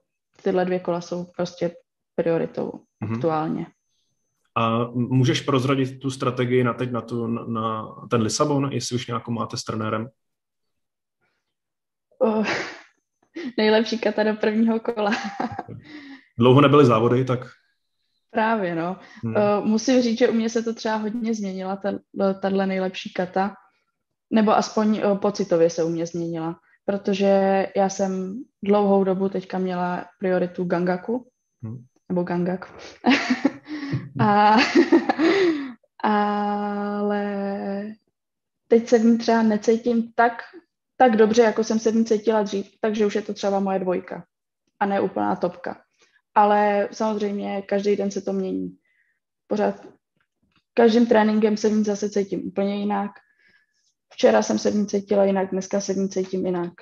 tyhle 0.42 0.64
dvě 0.64 0.78
kola 0.78 1.00
jsou 1.00 1.26
prostě 1.36 1.76
prioritou 2.14 2.70
mm-hmm. 2.70 3.14
aktuálně. 3.14 3.66
A 4.56 4.84
můžeš 4.94 5.40
prozradit 5.40 6.00
tu 6.00 6.10
strategii 6.10 6.64
na 6.64 6.74
teď 6.74 6.90
na, 6.90 7.00
tu, 7.00 7.26
na 7.26 7.94
ten 8.10 8.22
Lisabon, 8.22 8.72
jestli 8.72 8.96
už 8.96 9.06
nějakou 9.06 9.32
máte 9.32 9.56
s 9.56 9.64
trenérem? 9.64 10.08
Oh, 12.18 12.46
nejlepší 13.56 13.98
kata 13.98 14.22
do 14.22 14.34
prvního 14.34 14.80
kola. 14.80 15.10
Dlouho 16.40 16.60
nebyly 16.60 16.86
závody, 16.86 17.24
tak... 17.24 17.40
Právě, 18.30 18.74
no. 18.74 18.96
Hmm. 19.24 19.34
Uh, 19.36 19.66
musím 19.66 20.02
říct, 20.02 20.18
že 20.18 20.28
u 20.28 20.32
mě 20.32 20.50
se 20.50 20.62
to 20.62 20.74
třeba 20.74 20.96
hodně 20.96 21.34
změnila, 21.34 21.80
tahle 22.42 22.66
nejlepší 22.66 23.12
kata. 23.12 23.54
Nebo 24.30 24.56
aspoň 24.56 25.02
uh, 25.04 25.18
pocitově 25.18 25.70
se 25.70 25.84
u 25.84 25.88
mě 25.88 26.06
změnila. 26.06 26.56
Protože 26.84 27.66
já 27.76 27.88
jsem 27.88 28.42
dlouhou 28.64 29.04
dobu 29.04 29.28
teďka 29.28 29.58
měla 29.58 30.04
prioritu 30.18 30.64
Gangaku. 30.64 31.28
Hmm 31.62 31.84
nebo 32.10 32.22
gangak. 32.22 32.72
a, 34.20 34.56
ale 36.02 37.24
teď 38.68 38.88
se 38.88 38.98
v 38.98 39.04
ní 39.04 39.18
třeba 39.18 39.42
necítím 39.42 40.12
tak, 40.14 40.32
tak 40.96 41.16
dobře, 41.16 41.42
jako 41.42 41.64
jsem 41.64 41.78
se 41.78 41.92
v 41.92 41.94
ní 41.94 42.04
cítila 42.04 42.42
dřív, 42.42 42.66
takže 42.80 43.06
už 43.06 43.14
je 43.14 43.22
to 43.22 43.34
třeba 43.34 43.60
moje 43.60 43.78
dvojka 43.78 44.24
a 44.80 44.86
ne 44.86 45.00
úplná 45.00 45.36
topka. 45.36 45.82
Ale 46.34 46.88
samozřejmě 46.92 47.62
každý 47.62 47.96
den 47.96 48.10
se 48.10 48.20
to 48.20 48.32
mění. 48.32 48.76
Pořád 49.46 49.86
každým 50.74 51.06
tréninkem 51.06 51.56
se 51.56 51.68
v 51.68 51.72
ní 51.72 51.84
zase 51.84 52.10
cítím 52.10 52.46
úplně 52.46 52.76
jinak. 52.76 53.10
včera 54.12 54.42
jsem 54.42 54.58
se 54.58 54.70
v 54.70 54.74
ní 54.74 54.86
cítila 54.86 55.24
jinak, 55.24 55.50
dneska 55.50 55.80
se 55.80 55.94
v 55.94 55.96
ní 55.96 56.08
cítím 56.08 56.46
jinak. 56.46 56.72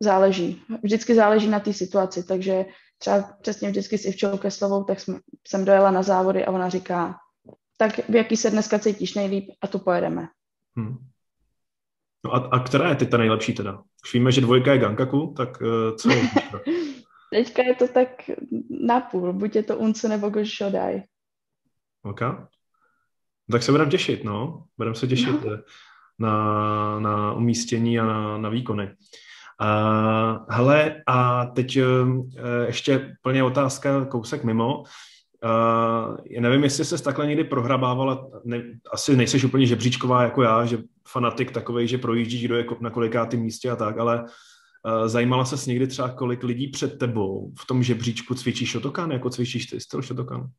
Záleží. 0.00 0.62
Vždycky 0.82 1.14
záleží 1.14 1.48
na 1.48 1.60
té 1.60 1.72
situaci, 1.72 2.24
takže 2.24 2.64
třeba 2.98 3.22
přesně 3.42 3.70
vždycky 3.70 3.98
s 3.98 4.04
Ivčou 4.04 4.38
Keslovou, 4.38 4.84
tak 4.84 5.00
jsme, 5.00 5.18
jsem 5.46 5.64
dojela 5.64 5.90
na 5.90 6.02
závody 6.02 6.44
a 6.44 6.50
ona 6.50 6.68
říká, 6.68 7.16
tak 7.76 8.08
v 8.08 8.14
jaký 8.14 8.36
se 8.36 8.50
dneska 8.50 8.78
cítíš 8.78 9.14
nejlíp 9.14 9.50
a 9.62 9.66
tu 9.66 9.78
pojedeme. 9.78 10.28
Hmm. 10.76 10.96
No 12.24 12.34
a, 12.34 12.38
a 12.38 12.58
která 12.64 12.88
je 12.88 12.96
teď 12.96 13.10
ta 13.10 13.16
nejlepší 13.16 13.54
teda? 13.54 13.82
Víme, 14.14 14.32
že 14.32 14.40
dvojka 14.40 14.72
je 14.72 14.78
Gankaku, 14.78 15.34
tak 15.36 15.60
uh, 15.60 15.96
co 15.96 16.10
je? 16.10 16.22
Teďka 17.32 17.62
je 17.62 17.74
to 17.74 17.88
tak 17.88 18.08
napůl, 18.70 19.32
buď 19.32 19.56
je 19.56 19.62
to 19.62 19.78
Unce 19.78 20.08
nebo 20.08 20.30
Gož 20.30 20.56
Shodai. 20.56 21.02
OK. 22.02 22.20
Tak 23.50 23.62
se 23.62 23.72
budeme 23.72 23.90
těšit, 23.90 24.24
no. 24.24 24.64
Budeme 24.76 24.94
se 24.94 25.06
těšit 25.06 25.44
no. 25.44 25.58
na, 26.18 27.00
na 27.00 27.32
umístění 27.32 27.98
a 27.98 28.06
na, 28.06 28.38
na 28.38 28.48
výkony. 28.48 28.94
Uh, 29.62 30.46
hele, 30.48 31.02
a 31.06 31.46
teď 31.46 31.78
uh, 31.78 32.24
ještě 32.66 33.16
plně 33.22 33.44
otázka, 33.44 34.04
kousek 34.04 34.44
mimo. 34.44 34.78
Uh, 34.78 36.16
já 36.30 36.40
nevím, 36.40 36.64
jestli 36.64 36.84
se 36.84 37.02
takhle 37.02 37.26
někdy 37.26 37.44
prohrabávala, 37.44 38.30
ne, 38.44 38.62
asi 38.92 39.16
nejseš 39.16 39.44
úplně 39.44 39.66
žebříčková 39.66 40.22
jako 40.22 40.42
já, 40.42 40.64
že 40.64 40.78
fanatik 41.08 41.50
takovej, 41.50 41.86
že 41.86 41.98
projíždíš, 41.98 42.44
kdo 42.44 42.56
je 42.56 42.64
na 42.80 42.90
kolikátém 42.90 43.40
místě 43.40 43.70
a 43.70 43.76
tak, 43.76 43.98
ale 43.98 44.22
uh, 44.22 44.28
zajímala 45.06 45.44
se 45.44 45.70
někdy 45.70 45.86
třeba, 45.86 46.10
kolik 46.10 46.42
lidí 46.42 46.68
před 46.68 46.98
tebou 46.98 47.52
v 47.58 47.66
tom 47.66 47.82
žebříčku 47.82 48.34
cvičí 48.34 48.66
šotokan, 48.66 49.12
jako 49.12 49.30
cvičíš 49.30 49.66
ty 49.66 49.80
styl 49.80 50.02
šotokan? 50.02 50.50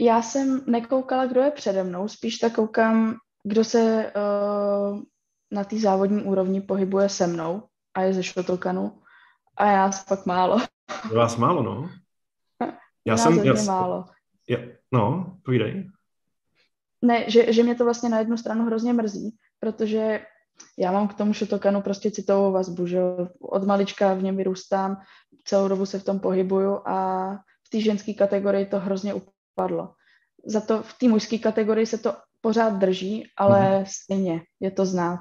Já 0.00 0.22
jsem 0.22 0.60
nekoukala, 0.66 1.26
kdo 1.26 1.40
je 1.40 1.50
přede 1.50 1.84
mnou, 1.84 2.08
spíš 2.08 2.38
tak 2.38 2.54
koukám, 2.54 3.16
kdo 3.44 3.64
se 3.64 4.12
uh, 4.16 5.02
na 5.50 5.64
té 5.64 5.78
závodní 5.78 6.22
úrovni 6.22 6.60
pohybuje 6.60 7.08
se 7.08 7.26
mnou 7.26 7.62
a 7.94 8.02
je 8.02 8.14
ze 8.14 8.22
šotokanu 8.22 9.02
a 9.56 9.66
já 9.66 9.90
pak 10.08 10.26
málo. 10.26 10.58
Je 11.10 11.16
vás 11.16 11.36
málo, 11.36 11.62
no. 11.62 11.90
Já 13.06 13.16
jsem... 13.16 13.44
Já, 13.44 13.62
málo. 13.62 14.04
Já, 14.48 14.58
no, 14.92 15.36
povídej. 15.44 15.90
Ne, 17.02 17.30
že, 17.30 17.52
že 17.52 17.62
mě 17.62 17.74
to 17.74 17.84
vlastně 17.84 18.08
na 18.08 18.18
jednu 18.18 18.36
stranu 18.36 18.64
hrozně 18.64 18.92
mrzí, 18.92 19.36
protože 19.60 20.20
já 20.78 20.92
mám 20.92 21.08
k 21.08 21.14
tomu 21.14 21.32
šotokanu 21.32 21.82
prostě 21.82 22.10
citovou 22.10 22.52
vazbu, 22.52 22.86
že 22.86 23.00
od 23.40 23.66
malička 23.66 24.14
v 24.14 24.22
něm 24.22 24.36
vyrůstám, 24.36 24.96
celou 25.44 25.68
dobu 25.68 25.86
se 25.86 25.98
v 25.98 26.04
tom 26.04 26.20
pohybuju 26.20 26.88
a 26.88 27.28
v 27.66 27.70
té 27.70 27.80
ženské 27.80 28.14
kategorii 28.14 28.66
to 28.66 28.78
hrozně 28.78 29.14
upadlo. 29.14 29.94
Za 30.46 30.60
to 30.60 30.82
v 30.82 30.98
té 30.98 31.08
mužské 31.08 31.38
kategorii 31.38 31.86
se 31.86 31.98
to 31.98 32.14
pořád 32.40 32.70
drží, 32.70 33.24
ale 33.36 33.76
hmm. 33.76 33.86
stejně 33.86 34.42
je 34.60 34.70
to 34.70 34.86
znát. 34.86 35.20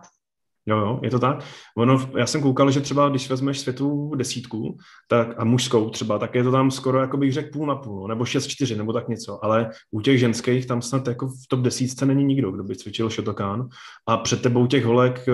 Jo, 0.67 0.77
jo, 0.77 1.00
je 1.03 1.12
to 1.12 1.19
tak. 1.19 1.43
Ono, 1.77 2.09
já 2.17 2.25
jsem 2.25 2.41
koukal, 2.41 2.71
že 2.71 2.81
třeba 2.81 3.09
když 3.09 3.29
vezmeš 3.29 3.59
světovou 3.59 4.15
desítku 4.15 4.77
tak, 5.07 5.27
a 5.38 5.43
mužskou 5.43 5.89
třeba, 5.89 6.19
tak 6.19 6.36
je 6.36 6.43
to 6.43 6.51
tam 6.51 6.71
skoro, 6.71 7.01
jako 7.01 7.17
bych 7.17 7.33
řekl, 7.33 7.51
půl 7.53 7.67
na 7.67 7.75
půl, 7.75 8.07
nebo 8.07 8.24
6-4, 8.24 8.77
nebo 8.77 8.93
tak 8.93 9.07
něco. 9.07 9.45
Ale 9.45 9.69
u 9.91 10.01
těch 10.01 10.19
ženských 10.19 10.65
tam 10.65 10.81
snad 10.81 11.07
jako 11.07 11.27
v 11.27 11.47
top 11.50 11.59
desítce 11.59 12.05
není 12.05 12.24
nikdo, 12.24 12.51
kdo 12.51 12.63
by 12.63 12.75
cvičil 12.75 13.09
šotokán. 13.09 13.67
A 14.07 14.17
před 14.17 14.41
tebou 14.41 14.67
těch 14.67 14.86
holek 14.86 15.25
eh, 15.27 15.33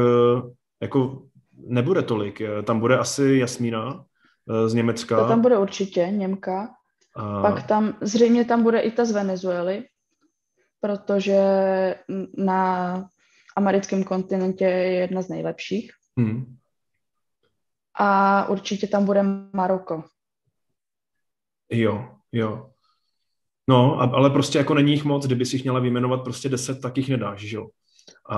jako 0.82 1.22
nebude 1.68 2.02
tolik. 2.02 2.42
Eh, 2.42 2.63
tam 2.63 2.80
bude 2.80 2.98
asi 2.98 3.38
Jasmína 3.40 4.04
eh, 4.50 4.70
z 4.70 4.74
Německa. 4.74 5.20
To 5.20 5.28
tam 5.28 5.42
bude 5.42 5.58
určitě, 5.58 6.08
Němka. 6.12 6.70
A... 7.16 7.42
Pak 7.42 7.68
tam, 7.68 7.94
zřejmě 8.02 8.46
tam 8.46 8.63
bude 8.63 8.80
i 8.80 8.92
ta 8.92 9.06
z 9.06 9.12
Venezuely, 9.12 9.84
protože 10.82 11.40
na 12.38 13.06
americkém 13.56 14.04
kontinentě 14.04 14.66
je 14.66 14.94
jedna 14.94 15.22
z 15.22 15.30
nejlepších. 15.30 15.92
Hmm. 16.18 16.58
A 18.00 18.50
určitě 18.50 18.88
tam 18.88 19.06
bude 19.06 19.24
Maroko. 19.54 20.04
Jo, 21.72 22.10
jo. 22.32 22.70
No, 23.70 24.00
ale 24.00 24.30
prostě 24.30 24.58
jako 24.58 24.74
není 24.74 24.92
jich 24.92 25.04
moc, 25.04 25.26
kdyby 25.26 25.46
si 25.46 25.56
jich 25.56 25.64
měla 25.64 25.80
vyjmenovat 25.80 26.24
prostě 26.24 26.50
deset, 26.50 26.82
tak 26.82 26.98
jich 26.98 27.10
nedáš, 27.10 27.40
že 27.42 27.58
jo. 27.58 27.68
A, 28.30 28.38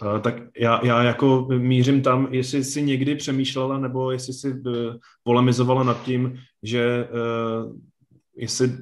a 0.00 0.18
tak 0.22 0.34
já, 0.56 0.86
já 0.86 1.02
jako 1.02 1.48
mířím 1.58 2.02
tam, 2.02 2.28
jestli 2.34 2.64
si 2.64 2.82
někdy 2.82 3.14
přemýšlela, 3.14 3.78
nebo 3.78 4.10
jestli 4.10 4.32
si 4.32 4.52
uh, 4.52 4.72
polemizovala 5.22 5.82
nad 5.82 6.02
tím, 6.02 6.38
že 6.62 7.08
uh, 7.08 7.76
jestli 8.36 8.78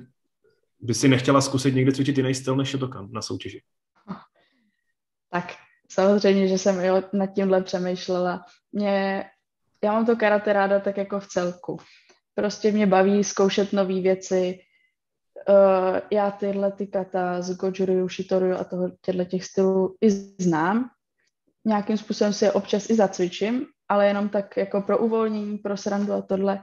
by 0.81 0.95
si 0.95 1.09
nechtěla 1.09 1.41
zkusit 1.41 1.75
někdy 1.75 1.93
cvičit 1.93 2.17
jiný 2.17 2.35
styl 2.35 2.57
než 2.57 2.71
Shotokan 2.71 3.09
na 3.13 3.23
soutěži. 3.23 3.63
Tak 5.35 5.55
samozřejmě, 5.91 6.49
že 6.49 6.59
jsem 6.59 6.81
i 6.81 7.03
nad 7.13 7.27
tímhle 7.27 7.63
přemýšlela. 7.63 8.45
Mě, 8.73 9.25
já 9.85 9.93
mám 9.93 10.07
to 10.07 10.17
karate 10.17 10.53
ráda 10.53 10.81
tak 10.81 10.97
jako 10.97 11.21
v 11.21 11.27
celku. 11.27 11.77
Prostě 12.35 12.73
mě 12.73 12.87
baví 12.87 13.25
zkoušet 13.25 13.73
nové 13.73 14.01
věci. 14.01 14.59
Uh, 15.49 15.99
já 16.11 16.31
tyhle 16.31 16.73
ty 16.73 16.87
kata 16.87 17.43
z 17.43 17.57
Gojuru, 17.57 18.09
Shitoru 18.09 18.53
a 18.55 18.65
toho, 18.65 18.91
těchto 19.01 19.25
těch 19.25 19.45
stylů 19.45 19.97
i 20.01 20.11
znám. 20.11 20.91
Nějakým 21.65 21.97
způsobem 21.97 22.33
si 22.33 22.45
je 22.45 22.53
občas 22.53 22.91
i 22.91 22.95
zacvičím, 22.95 23.67
ale 23.89 24.07
jenom 24.07 24.29
tak 24.29 24.57
jako 24.57 24.83
pro 24.83 24.99
uvolnění, 24.99 25.59
pro 25.59 25.77
srandu 25.77 26.13
a 26.13 26.23
tohle. 26.23 26.63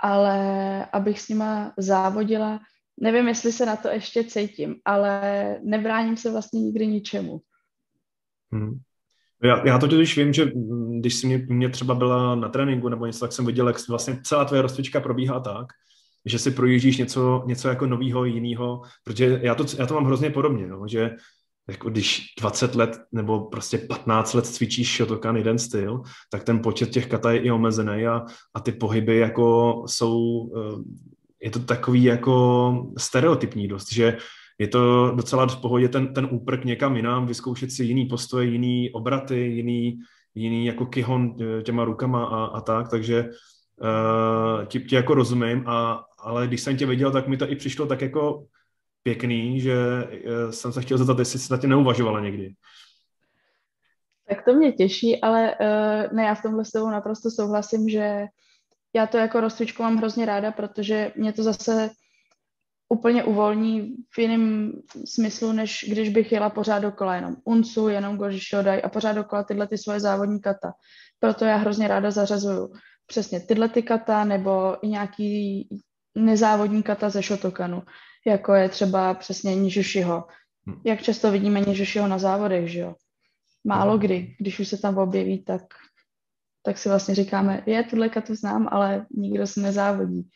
Ale 0.00 0.86
abych 0.86 1.20
s 1.20 1.28
nima 1.28 1.72
závodila, 1.76 2.60
nevím, 3.00 3.28
jestli 3.28 3.52
se 3.52 3.66
na 3.66 3.76
to 3.76 3.88
ještě 3.88 4.24
cítím, 4.24 4.76
ale 4.84 5.20
nebráním 5.62 6.16
se 6.16 6.30
vlastně 6.30 6.60
nikdy 6.60 6.86
ničemu. 6.86 7.40
Hmm. 8.52 8.78
Já, 9.42 9.66
já 9.66 9.78
to 9.78 9.88
totiž 9.88 10.18
vím, 10.18 10.32
že 10.32 10.44
mm, 10.44 11.00
když 11.00 11.14
jsi 11.14 11.26
mě, 11.26 11.46
mě 11.48 11.68
třeba 11.68 11.94
byla 11.94 12.34
na 12.34 12.48
tréninku 12.48 12.88
nebo 12.88 13.06
něco, 13.06 13.20
tak 13.20 13.32
jsem 13.32 13.46
viděl, 13.46 13.66
jak 13.66 13.88
vlastně 13.88 14.20
celá 14.22 14.44
tvoje 14.44 14.62
rozcvička 14.62 15.00
probíhá 15.00 15.40
tak, 15.40 15.66
že 16.24 16.38
si 16.38 16.50
projíždíš 16.50 16.96
něco, 16.96 17.42
něco 17.46 17.68
jako 17.68 17.86
nového, 17.86 18.24
jiného, 18.24 18.82
protože 19.04 19.40
já 19.42 19.54
to, 19.54 19.64
já 19.78 19.86
to 19.86 19.94
mám 19.94 20.04
hrozně 20.04 20.30
podobně, 20.30 20.66
no, 20.66 20.88
že 20.88 21.10
jako 21.68 21.90
když 21.90 22.34
20 22.40 22.74
let 22.74 22.98
nebo 23.12 23.40
prostě 23.40 23.78
15 23.78 24.34
let 24.34 24.46
cvičíš 24.46 24.96
Shotokan 24.96 25.36
jeden 25.36 25.58
styl, 25.58 26.02
tak 26.30 26.44
ten 26.44 26.62
počet 26.62 26.90
těch 26.90 27.06
kata 27.06 27.32
je 27.32 27.40
i 27.40 27.50
omezený 27.50 28.06
a, 28.06 28.24
a 28.54 28.60
ty 28.60 28.72
pohyby 28.72 29.16
jako 29.16 29.74
jsou, 29.86 30.50
eh, 30.56 30.82
je 31.42 31.50
to 31.50 31.58
takový 31.58 32.04
jako 32.04 32.92
stereotypní 32.98 33.68
dost, 33.68 33.92
že 33.92 34.16
je 34.58 34.68
to 34.68 35.12
docela 35.16 35.46
v 35.46 35.60
pohodě 35.60 35.88
ten, 35.88 36.14
ten 36.14 36.28
úprk 36.30 36.64
někam 36.64 36.96
jinam, 36.96 37.26
vyzkoušet 37.26 37.72
si 37.72 37.84
jiný 37.84 38.06
postoje, 38.06 38.46
jiný 38.46 38.90
obraty, 38.90 39.40
jiný, 39.40 39.98
jiný 40.34 40.66
jako 40.66 40.86
kihon 40.86 41.36
eh, 41.40 41.62
těma 41.62 41.84
rukama 41.84 42.24
a, 42.24 42.44
a 42.44 42.60
tak, 42.60 42.88
takže 42.88 43.24
uh, 43.80 44.66
ti, 44.66 44.80
ti 44.80 44.94
jako 44.94 45.14
rozumím, 45.14 45.64
a, 45.68 46.04
ale 46.18 46.46
když 46.46 46.60
jsem 46.60 46.76
tě 46.76 46.86
viděl, 46.86 47.10
tak 47.10 47.28
mi 47.28 47.36
to 47.36 47.50
i 47.50 47.56
přišlo 47.56 47.86
tak 47.86 48.00
jako 48.00 48.46
pěkný, 49.02 49.60
že 49.60 49.74
uh, 49.74 50.50
jsem 50.50 50.72
se 50.72 50.82
chtěl 50.82 50.98
zeptat, 50.98 51.18
jestli 51.18 51.38
jsi 51.38 51.52
na 51.52 51.58
tě 51.58 51.66
neuvažovala 51.66 52.20
někdy. 52.20 52.54
Tak 54.28 54.44
to 54.44 54.54
mě 54.54 54.72
těší, 54.72 55.20
ale 55.20 55.54
uh, 55.60 56.16
ne, 56.16 56.24
já 56.24 56.34
v 56.34 56.42
tomhle 56.42 56.64
s 56.64 56.70
tebou 56.70 56.90
naprosto 56.90 57.30
souhlasím, 57.30 57.88
že 57.88 58.26
já 58.94 59.06
to 59.06 59.16
jako 59.16 59.40
rozcvičku 59.40 59.82
mám 59.82 59.96
hrozně 59.96 60.26
ráda, 60.26 60.52
protože 60.52 61.12
mě 61.16 61.32
to 61.32 61.42
zase 61.42 61.90
úplně 62.88 63.24
uvolní 63.24 63.96
v 64.14 64.18
jiném 64.18 64.72
smyslu, 65.04 65.52
než 65.52 65.84
když 65.88 66.08
bych 66.08 66.32
jela 66.32 66.50
pořád 66.50 66.78
dokola 66.78 67.14
jenom 67.14 67.36
uncu, 67.44 67.88
jenom 67.88 68.16
goži 68.16 68.38
shodai 68.38 68.82
a 68.82 68.88
pořád 68.88 69.12
dokola 69.12 69.42
tyhle 69.42 69.66
ty 69.66 69.78
svoje 69.78 70.00
závodní 70.00 70.40
kata. 70.40 70.72
Proto 71.20 71.44
já 71.44 71.56
hrozně 71.56 71.88
ráda 71.88 72.10
zařazuju 72.10 72.72
přesně 73.06 73.40
tyhle 73.40 73.68
ty 73.68 73.82
kata 73.82 74.24
nebo 74.24 74.76
i 74.84 74.88
nějaký 74.88 75.68
nezávodní 76.14 76.82
kata 76.82 77.10
ze 77.10 77.22
Shotokanu, 77.22 77.82
jako 78.26 78.54
je 78.54 78.68
třeba 78.68 79.14
přesně 79.14 79.54
Nižušiho. 79.54 80.26
Hm. 80.68 80.80
Jak 80.84 81.02
často 81.02 81.30
vidíme 81.30 81.60
Nižušiho 81.60 82.08
na 82.08 82.18
závodech, 82.18 82.68
že 82.68 82.78
jo? 82.78 82.94
Málo 83.64 83.98
kdy, 83.98 84.36
když 84.40 84.60
už 84.60 84.68
se 84.68 84.78
tam 84.78 84.98
objeví, 84.98 85.44
tak, 85.44 85.62
tak 86.62 86.78
si 86.78 86.88
vlastně 86.88 87.14
říkáme, 87.14 87.62
je, 87.66 87.84
tuhle 87.84 88.08
katu 88.08 88.34
znám, 88.34 88.68
ale 88.70 89.06
nikdo 89.10 89.46
se 89.46 89.60
nezávodí. 89.60 90.28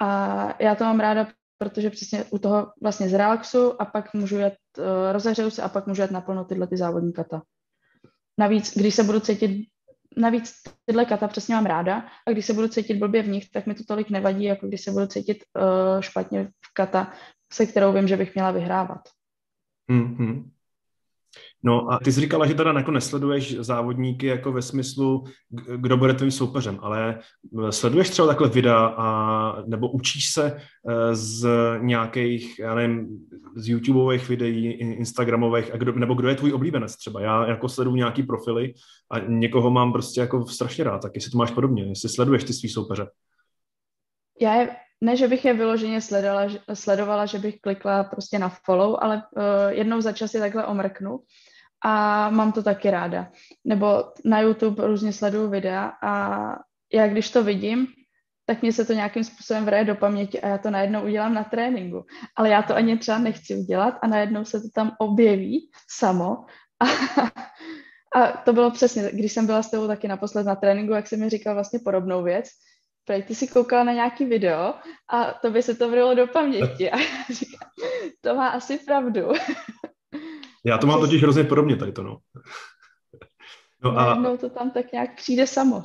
A 0.00 0.62
já 0.62 0.74
to 0.74 0.84
mám 0.84 1.00
ráda, 1.00 1.28
protože 1.62 1.90
přesně 1.90 2.24
u 2.30 2.38
toho 2.38 2.72
vlastně 2.82 3.08
z 3.08 3.14
relaxu 3.14 3.82
a 3.82 3.84
pak 3.84 4.14
můžu 4.14 4.38
jet, 4.38 4.54
uh, 4.78 4.84
rozehřeju 5.12 5.50
se 5.50 5.62
a 5.62 5.68
pak 5.68 5.86
můžu 5.86 6.02
jet 6.02 6.10
naplno 6.10 6.44
tyhle 6.44 6.66
ty 6.66 6.76
závodní 6.76 7.12
kata. 7.12 7.42
Navíc, 8.38 8.76
když 8.76 8.94
se 8.94 9.02
budu 9.04 9.20
cítit, 9.20 9.68
navíc 10.16 10.54
tyhle 10.86 11.04
kata 11.04 11.28
přesně 11.28 11.54
mám 11.54 11.66
ráda 11.66 12.04
a 12.26 12.30
když 12.30 12.46
se 12.46 12.52
budu 12.52 12.68
cítit 12.68 12.94
blbě 12.94 13.22
v 13.22 13.28
nich, 13.28 13.50
tak 13.50 13.66
mi 13.66 13.74
to 13.74 13.84
tolik 13.84 14.10
nevadí, 14.10 14.44
jako 14.44 14.66
když 14.66 14.80
se 14.80 14.90
budu 14.90 15.06
cítit 15.06 15.38
uh, 15.56 16.00
špatně 16.00 16.44
v 16.44 16.74
kata, 16.74 17.12
se 17.52 17.66
kterou 17.66 17.92
vím, 17.92 18.08
že 18.08 18.16
bych 18.16 18.34
měla 18.34 18.50
vyhrávat. 18.50 19.00
Mm-hmm. 19.90 20.50
No 21.62 21.92
a 21.92 21.98
ty 21.98 22.12
jsi 22.12 22.20
říkala, 22.20 22.46
že 22.46 22.54
teda 22.54 22.72
jako 22.72 22.90
nesleduješ 22.90 23.56
závodníky 23.58 24.26
jako 24.26 24.52
ve 24.52 24.62
smyslu, 24.62 25.24
kdo 25.76 25.96
bude 25.96 26.14
tvým 26.14 26.30
soupeřem, 26.30 26.78
ale 26.82 27.18
eh, 27.68 27.72
sleduješ 27.72 28.10
třeba 28.10 28.28
takhle 28.28 28.48
videa 28.48 28.86
a, 28.86 29.56
nebo 29.66 29.90
učíš 29.90 30.30
se 30.30 30.56
eh, 30.88 31.14
z 31.16 31.48
nějakých, 31.78 32.58
já 32.58 32.74
nevím, 32.74 33.08
z 33.56 33.68
YouTubeových 33.68 34.28
videí, 34.28 34.72
Instagramových, 34.72 35.74
a 35.74 35.76
kdo, 35.76 35.92
nebo 35.92 36.14
kdo 36.14 36.28
je 36.28 36.34
tvůj 36.34 36.52
oblíbenec 36.52 36.96
třeba? 36.96 37.20
Já 37.20 37.46
jako 37.46 37.68
sleduju 37.68 37.96
nějaký 37.96 38.22
profily 38.22 38.74
a 39.10 39.18
někoho 39.18 39.70
mám 39.70 39.92
prostě 39.92 40.20
jako 40.20 40.46
strašně 40.46 40.84
rád, 40.84 41.02
tak 41.02 41.12
jestli 41.14 41.30
to 41.30 41.38
máš 41.38 41.50
podobně, 41.50 41.84
jestli 41.84 42.08
sleduješ 42.08 42.44
ty 42.44 42.52
svý 42.52 42.68
soupeře. 42.68 43.06
Já 44.40 44.54
je, 44.54 44.68
ne, 45.02 45.16
že 45.16 45.28
bych 45.28 45.44
je 45.44 45.54
vyloženě 45.54 46.00
sledovala, 46.00 46.48
sledovala, 46.74 47.26
že 47.26 47.38
bych 47.38 47.60
klikla 47.60 48.04
prostě 48.04 48.38
na 48.38 48.48
follow, 48.48 48.96
ale 49.00 49.16
uh, 49.16 49.42
jednou 49.68 50.00
za 50.00 50.12
čas 50.12 50.34
je 50.34 50.40
takhle 50.40 50.66
omrknu 50.66 51.18
a 51.84 52.30
mám 52.30 52.52
to 52.52 52.62
taky 52.62 52.90
ráda. 52.90 53.28
Nebo 53.64 54.04
na 54.24 54.40
YouTube 54.40 54.86
různě 54.86 55.12
sleduju 55.12 55.50
videa 55.50 55.92
a 56.02 56.12
já 56.92 57.08
když 57.08 57.30
to 57.30 57.44
vidím, 57.44 57.86
tak 58.46 58.62
mě 58.62 58.72
se 58.72 58.84
to 58.84 58.92
nějakým 58.92 59.24
způsobem 59.24 59.64
vraje 59.64 59.84
do 59.84 59.94
paměti 59.94 60.40
a 60.40 60.48
já 60.48 60.58
to 60.58 60.70
najednou 60.70 61.04
udělám 61.04 61.34
na 61.34 61.44
tréninku. 61.44 62.04
Ale 62.36 62.48
já 62.48 62.62
to 62.62 62.74
ani 62.74 62.98
třeba 62.98 63.18
nechci 63.18 63.56
udělat 63.56 63.98
a 64.02 64.06
najednou 64.06 64.44
se 64.44 64.60
to 64.60 64.68
tam 64.74 64.92
objeví 64.98 65.70
samo. 65.90 66.44
A, 66.80 66.86
a 68.20 68.26
to 68.44 68.52
bylo 68.52 68.70
přesně, 68.70 69.10
když 69.12 69.32
jsem 69.32 69.46
byla 69.46 69.62
s 69.62 69.70
tebou 69.70 69.86
taky 69.86 70.08
naposled 70.08 70.46
na 70.46 70.54
tréninku, 70.54 70.92
jak 70.92 71.06
jsem 71.06 71.20
mi 71.20 71.30
říkal 71.30 71.54
vlastně 71.54 71.78
podobnou 71.84 72.22
věc, 72.22 72.48
Prej, 73.04 73.22
ty 73.22 73.34
jsi 73.34 73.48
koukala 73.48 73.84
na 73.84 73.92
nějaký 73.92 74.24
video 74.24 74.74
a 75.08 75.24
to 75.42 75.50
by 75.50 75.62
se 75.62 75.74
to 75.74 75.90
vrilo 75.90 76.14
do 76.14 76.26
paměti. 76.26 76.90
A 76.90 76.96
říkám, 77.32 77.70
to 78.20 78.34
má 78.34 78.48
asi 78.48 78.78
pravdu. 78.78 79.20
Já 80.64 80.78
to 80.78 80.86
mám 80.86 81.00
totiž 81.00 81.22
hrozně 81.22 81.44
podobně 81.44 81.76
tady 81.76 81.92
to, 81.92 82.02
no. 82.02 82.18
no 83.84 83.98
a... 83.98 84.36
to 84.36 84.50
tam 84.50 84.70
tak 84.70 84.92
nějak 84.92 85.16
přijde 85.16 85.46
samo. 85.46 85.82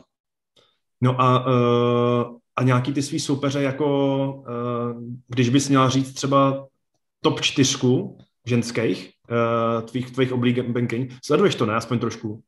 No 1.01 1.21
a, 1.21 1.47
uh, 1.47 2.37
a 2.55 2.63
nějaký 2.63 2.93
ty 2.93 3.01
svý 3.01 3.19
soupeře, 3.19 3.61
jako 3.61 4.25
uh, 4.33 5.03
když 5.27 5.49
bys 5.49 5.69
měla 5.69 5.89
říct 5.89 6.13
třeba 6.13 6.67
top 7.21 7.41
čtyřku 7.41 8.17
ženských, 8.45 9.11
uh, 9.29 9.85
tvých, 9.85 10.11
tvých 10.11 10.33
oblíbených, 10.33 11.19
sleduješ 11.25 11.55
to, 11.55 11.65
ne? 11.65 11.75
Aspoň 11.75 11.99
trošku. 11.99 12.43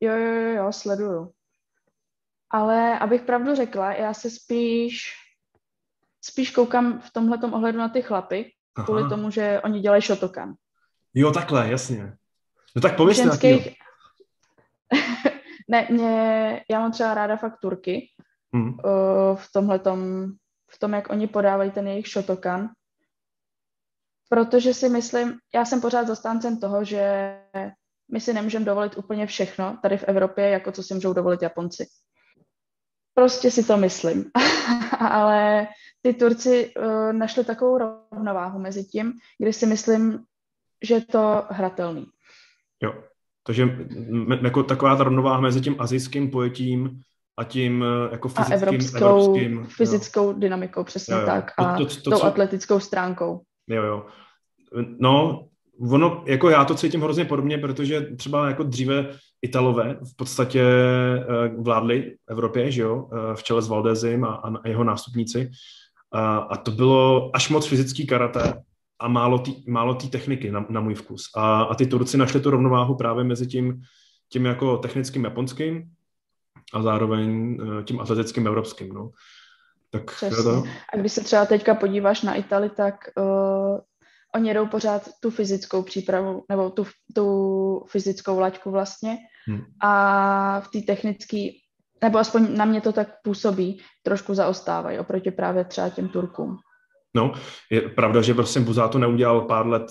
Jo, 0.00 0.12
jo, 0.12 0.32
jo, 0.34 0.54
jo, 0.54 0.72
sleduju. 0.72 1.32
Ale 2.50 2.98
abych 2.98 3.22
pravdu 3.22 3.54
řekla, 3.54 3.92
já 3.92 4.14
se 4.14 4.30
spíš 4.30 5.20
spíš 6.20 6.50
koukám 6.50 7.00
v 7.00 7.12
tomhle 7.12 7.38
ohledu 7.38 7.78
na 7.78 7.88
ty 7.88 8.02
chlapy, 8.02 8.52
Aha. 8.76 8.84
kvůli 8.84 9.08
tomu, 9.08 9.30
že 9.30 9.60
oni 9.64 9.80
dělají 9.80 10.02
Shotokan. 10.02 10.54
Jo, 11.14 11.30
takhle, 11.30 11.70
jasně. 11.70 12.16
No 12.76 12.82
tak 12.82 12.96
pověs 12.96 13.16
Ženských... 13.16 13.68
ne, 15.68 15.86
mě, 15.90 16.64
já 16.70 16.80
mám 16.80 16.92
třeba 16.92 17.14
ráda 17.14 17.36
fakt 17.36 17.58
Turky 17.60 18.08
hmm. 18.54 18.68
uh, 18.68 19.36
v 19.36 19.52
tomhletom, 19.52 20.26
v 20.70 20.78
tom, 20.78 20.92
jak 20.92 21.10
oni 21.10 21.26
podávají 21.26 21.70
ten 21.70 21.86
jejich 21.86 22.08
Shotokan. 22.08 22.68
Protože 24.28 24.74
si 24.74 24.88
myslím, 24.88 25.38
já 25.54 25.64
jsem 25.64 25.80
pořád 25.80 26.06
zastáncem 26.06 26.60
toho, 26.60 26.84
že 26.84 27.34
my 28.12 28.20
si 28.20 28.32
nemůžeme 28.32 28.64
dovolit 28.64 28.98
úplně 28.98 29.26
všechno 29.26 29.78
tady 29.82 29.96
v 29.96 30.04
Evropě, 30.04 30.48
jako 30.48 30.72
co 30.72 30.82
si 30.82 30.94
můžou 30.94 31.12
dovolit 31.12 31.42
Japonci. 31.42 31.86
Prostě 33.20 33.50
si 33.50 33.64
to 33.64 33.76
myslím. 33.76 34.24
Ale 34.98 35.68
ty 36.02 36.14
Turci 36.14 36.72
uh, 36.76 37.12
našli 37.12 37.44
takovou 37.44 37.78
rovnováhu 37.78 38.58
mezi 38.58 38.84
tím, 38.84 39.12
kdy 39.38 39.52
si 39.52 39.66
myslím, 39.66 40.18
že 40.84 40.94
je 40.94 41.00
to 41.00 41.44
hratelný. 41.50 42.06
Jo, 42.82 42.94
takže 43.46 43.68
jako 44.42 44.62
taková 44.62 44.96
ta 44.96 45.04
rovnováha 45.04 45.40
mezi 45.40 45.60
tím 45.60 45.76
azijským 45.78 46.30
pojetím 46.30 47.00
a 47.36 47.44
tím 47.44 47.84
e, 47.84 48.12
jako 48.12 48.28
fyzickým, 48.28 48.52
a 48.52 48.56
evropskou, 48.56 48.96
evropským, 48.96 49.66
fyzickou 49.66 50.26
jo. 50.26 50.32
dynamikou, 50.32 50.84
přesně 50.84 51.14
jo, 51.14 51.20
jo. 51.20 51.26
tak, 51.26 51.52
a 51.56 51.76
to, 51.76 51.86
to, 51.86 51.94
to, 51.96 52.10
tou 52.10 52.18
co... 52.18 52.24
atletickou 52.24 52.80
stránkou. 52.80 53.40
Jo, 53.68 53.82
jo. 53.82 54.06
No, 54.98 55.44
ono, 55.80 56.22
jako 56.26 56.50
já 56.50 56.64
to 56.64 56.74
cítím 56.74 57.00
hrozně 57.00 57.24
podobně, 57.24 57.58
protože 57.58 58.00
třeba 58.00 58.48
jako 58.48 58.62
dříve 58.62 59.10
Italové 59.42 59.98
v 60.12 60.16
podstatě 60.16 60.62
e, 60.62 61.48
vládli 61.58 62.16
Evropě, 62.28 62.70
že 62.70 62.82
jo, 62.82 63.08
e, 63.12 63.36
v 63.36 63.42
čele 63.42 63.62
s 63.62 63.68
Valdezim 63.68 64.24
a, 64.24 64.34
a 64.64 64.68
jeho 64.68 64.84
nástupníci. 64.84 65.50
A, 66.12 66.36
a 66.36 66.56
to 66.56 66.70
bylo 66.70 67.30
až 67.36 67.48
moc 67.48 67.66
fyzický 67.66 68.06
karate 68.06 68.62
a 68.98 69.08
málo 69.08 69.38
té 69.38 69.50
málo 69.66 69.94
techniky 69.94 70.50
na, 70.50 70.66
na 70.68 70.80
můj 70.80 70.94
vkus. 70.94 71.30
A, 71.36 71.62
a 71.62 71.74
ty 71.74 71.86
Turci 71.86 72.16
našli 72.16 72.40
tu 72.40 72.50
rovnováhu 72.50 72.94
právě 72.94 73.24
mezi 73.24 73.46
tím, 73.46 73.82
tím 74.28 74.44
jako 74.44 74.76
technickým 74.76 75.24
japonským 75.24 75.90
a 76.74 76.82
zároveň 76.82 77.58
eh, 77.62 77.82
tím 77.82 78.00
atletickým 78.00 78.46
evropským. 78.46 78.94
No. 78.94 79.10
Tak 79.90 80.02
to. 80.44 80.64
A 80.94 80.96
když 80.96 81.12
se 81.12 81.20
třeba 81.20 81.46
teďka 81.46 81.74
podíváš 81.74 82.22
na 82.22 82.34
Itali, 82.34 82.70
tak 82.70 82.94
uh, 83.18 83.78
oni 84.34 84.48
jedou 84.48 84.66
pořád 84.66 85.08
tu 85.20 85.30
fyzickou 85.30 85.82
přípravu, 85.82 86.44
nebo 86.48 86.70
tu, 86.70 86.86
tu 87.14 87.84
fyzickou 87.88 88.38
laťku 88.38 88.70
vlastně. 88.70 89.16
Hmm. 89.48 89.60
A 89.82 90.60
v 90.60 90.68
té 90.68 90.80
technické, 90.80 91.48
nebo 92.02 92.18
aspoň 92.18 92.56
na 92.56 92.64
mě 92.64 92.80
to 92.80 92.92
tak 92.92 93.08
působí, 93.24 93.80
trošku 94.02 94.34
zaostávají 94.34 94.98
oproti 94.98 95.30
právě 95.30 95.64
třeba 95.64 95.88
těm 95.88 96.08
Turkům. 96.08 96.56
No, 97.14 97.32
je 97.70 97.80
pravda, 97.80 98.22
že 98.22 98.34
prostě 98.34 98.60
Buzá 98.60 98.88
to 98.88 98.98
neudělal 98.98 99.40
pár 99.40 99.66
let 99.66 99.82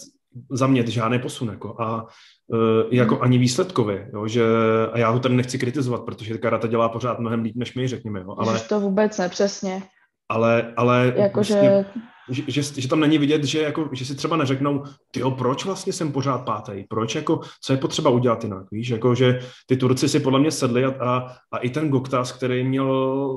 za 0.51 0.67
mě 0.67 0.87
žádný 0.87 1.19
posun, 1.19 1.49
jako, 1.49 1.81
a 1.81 2.03
uh, 2.47 2.59
jako 2.91 3.15
hmm. 3.15 3.23
ani 3.23 3.37
výsledkově, 3.37 4.09
jo, 4.13 4.27
že, 4.27 4.43
a 4.91 4.97
já 4.97 5.09
ho 5.09 5.19
tady 5.19 5.35
nechci 5.35 5.59
kritizovat, 5.59 6.01
protože 6.05 6.37
karata 6.37 6.67
dělá 6.67 6.89
pořád 6.89 7.19
mnohem 7.19 7.41
líp 7.41 7.55
než 7.55 7.75
my, 7.75 7.87
řekněme, 7.87 8.19
jo, 8.19 8.35
ale... 8.37 8.59
to 8.59 8.79
vůbec 8.79 9.17
ne, 9.17 9.29
přesně. 9.29 9.83
Ale, 10.29 10.73
ale 10.77 11.13
jako 11.15 11.33
prostě, 11.33 11.85
že 12.29 12.43
že, 12.47 12.81
že, 12.81 12.87
tam 12.87 12.99
není 12.99 13.17
vidět, 13.17 13.43
že, 13.43 13.61
jako, 13.61 13.89
že 13.93 14.05
si 14.05 14.15
třeba 14.15 14.37
neřeknou, 14.37 14.83
ty 15.11 15.21
proč 15.37 15.65
vlastně 15.65 15.93
jsem 15.93 16.11
pořád 16.11 16.45
pátý, 16.45 16.83
proč, 16.89 17.15
jako, 17.15 17.39
co 17.63 17.73
je 17.73 17.77
potřeba 17.77 18.09
udělat 18.09 18.43
jinak, 18.43 18.71
víš, 18.71 18.89
jako, 18.89 19.15
že 19.15 19.39
ty 19.65 19.77
Turci 19.77 20.09
si 20.09 20.19
podle 20.19 20.39
mě 20.39 20.51
sedli 20.51 20.85
a, 20.85 20.89
a, 20.89 21.35
a 21.51 21.57
i 21.57 21.69
ten 21.69 21.89
Goktas, 21.89 22.31
který 22.31 22.63
měl 22.63 22.91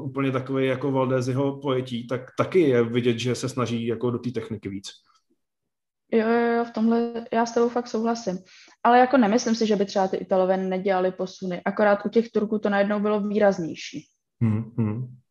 úplně 0.05 0.31
takový 0.31 0.67
jako 0.67 0.93
Valdéziho 0.93 1.61
pojetí, 1.61 2.07
tak 2.07 2.21
taky 2.39 2.61
je 2.61 2.83
vidět, 2.85 3.19
že 3.19 3.35
se 3.35 3.49
snaží 3.49 3.87
jako 3.87 4.11
do 4.11 4.19
té 4.19 4.31
techniky 4.31 4.69
víc. 4.69 4.89
Jo, 6.13 6.29
jo, 6.29 6.57
jo, 6.57 6.65
v 6.65 6.71
tomhle 6.71 7.25
já 7.33 7.47
s 7.47 7.55
tebou 7.55 7.69
fakt 7.69 7.89
souhlasím. 7.89 8.39
Ale 8.85 8.99
jako 8.99 9.17
nemyslím 9.17 9.55
si, 9.55 9.67
že 9.67 9.77
by 9.77 9.85
třeba 9.85 10.09
ty 10.09 10.17
Italové 10.17 10.57
nedělali 10.57 11.13
posuny. 11.13 11.61
Akorát 11.65 12.07
u 12.07 12.09
těch 12.09 12.31
Turků 12.31 12.59
to 12.59 12.71
najednou 12.71 13.01
bylo 13.01 13.21
výraznější. 13.21 14.07
Hmm, 14.43 14.73
hmm. 14.79 15.22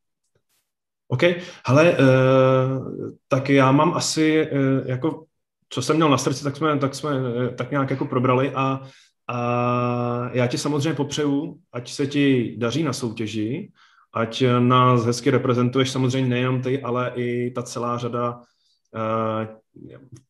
OK, 1.12 1.24
hele, 1.66 1.92
uh, 1.92 3.12
tak 3.28 3.50
já 3.50 3.72
mám 3.72 3.94
asi, 3.94 4.48
uh, 4.52 4.88
jako, 4.88 5.26
co 5.70 5.82
jsem 5.82 5.96
měl 5.96 6.10
na 6.10 6.18
srdci, 6.18 6.44
tak 6.44 6.58
jsme, 6.58 6.80
tak 6.80 6.96
jsme 6.96 7.12
uh, 7.12 7.48
tak 7.56 7.72
nějak 7.72 7.90
jako 7.90 8.06
probrali 8.06 8.52
a, 8.56 8.82
a 9.28 10.30
já 10.34 10.48
ti 10.48 10.58
samozřejmě 10.58 10.94
popřeju, 10.94 11.60
ať 11.74 11.92
se 11.92 12.08
ti 12.08 12.56
daří 12.58 12.84
na 12.84 12.94
soutěži, 12.94 13.72
ať 14.14 14.44
nás 14.60 15.06
hezky 15.06 15.32
reprezentuješ 15.32 15.92
samozřejmě 15.92 16.30
nejenom 16.30 16.62
ty, 16.62 16.82
ale 16.82 17.12
i 17.16 17.52
ta 17.52 17.64
celá 17.64 17.98
řada. 17.98 18.42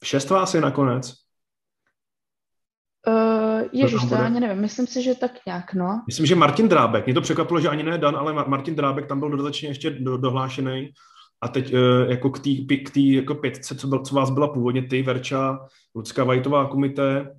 Šest 0.03 0.29
vás 0.29 0.53
je 0.53 0.61
nakonec? 0.61 1.13
Uh, 3.07 3.61
Ježíš, 3.71 4.09
to 4.09 4.15
já 4.15 4.25
ani 4.25 4.39
nevím, 4.39 4.61
myslím 4.61 4.87
si, 4.87 5.03
že 5.03 5.15
tak 5.15 5.31
nějak, 5.45 5.73
no. 5.73 6.01
Myslím, 6.07 6.25
že 6.25 6.35
Martin 6.35 6.67
Drábek, 6.67 7.05
mě 7.05 7.13
to 7.13 7.21
překvapilo, 7.21 7.59
že 7.59 7.69
ani 7.69 7.83
ne 7.83 7.97
Dan, 7.97 8.15
ale 8.15 8.33
Martin 8.33 8.75
Drábek 8.75 9.05
tam 9.05 9.19
byl 9.19 9.29
dodatečně 9.29 9.69
ještě 9.69 9.89
do, 9.89 10.17
dohlášený. 10.17 10.89
A 11.43 11.47
teď 11.47 11.73
uh, 11.73 11.79
jako 12.09 12.29
k 12.29 12.39
té 12.39 12.75
k 12.75 12.89
tý, 12.89 13.13
jako 13.13 13.35
pětce, 13.35 13.75
co, 13.75 13.87
byl, 13.87 13.99
co 13.99 14.15
vás 14.15 14.29
byla 14.29 14.47
původně, 14.47 14.87
ty, 14.87 15.01
Verča, 15.01 15.59
Lucka 15.95 16.23
Vajtová 16.23 16.65
komité 16.65 17.35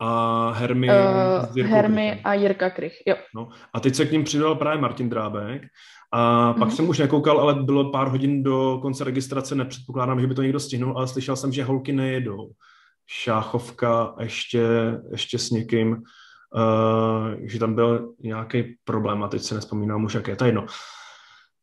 a 0.00 0.50
Hermy, 0.50 0.88
uh, 0.88 1.66
Hermy 1.66 2.20
a 2.24 2.34
Jirka 2.34 2.70
Krych, 2.70 2.92
jo. 3.06 3.16
No, 3.34 3.48
a 3.74 3.80
teď 3.80 3.94
se 3.94 4.06
k 4.06 4.12
ním 4.12 4.24
přidal 4.24 4.54
právě 4.54 4.80
Martin 4.80 5.08
Drábek. 5.08 5.62
A 6.14 6.52
pak 6.52 6.68
mm-hmm. 6.68 6.72
jsem 6.72 6.88
už 6.88 6.98
nekoukal, 6.98 7.40
ale 7.40 7.54
bylo 7.54 7.90
pár 7.90 8.08
hodin 8.08 8.42
do 8.42 8.78
konce 8.82 9.04
registrace, 9.04 9.54
nepředpokládám, 9.54 10.20
že 10.20 10.26
by 10.26 10.34
to 10.34 10.42
někdo 10.42 10.60
stihnul, 10.60 10.98
ale 10.98 11.08
slyšel 11.08 11.36
jsem, 11.36 11.52
že 11.52 11.64
holky 11.64 11.92
nejedou 11.92 12.50
šáchovka 13.12 14.14
ještě, 14.20 14.62
ještě 15.10 15.38
s 15.38 15.50
někým, 15.50 15.90
uh, 15.92 17.46
že 17.46 17.58
tam 17.58 17.74
byl 17.74 18.14
nějaký 18.20 18.76
problém 18.84 19.22
a 19.22 19.28
teď 19.28 19.42
se 19.42 19.54
nespomínám 19.54 20.04
už, 20.04 20.14
jak 20.14 20.28
je 20.28 20.36
to 20.36 20.44
jedno. 20.44 20.66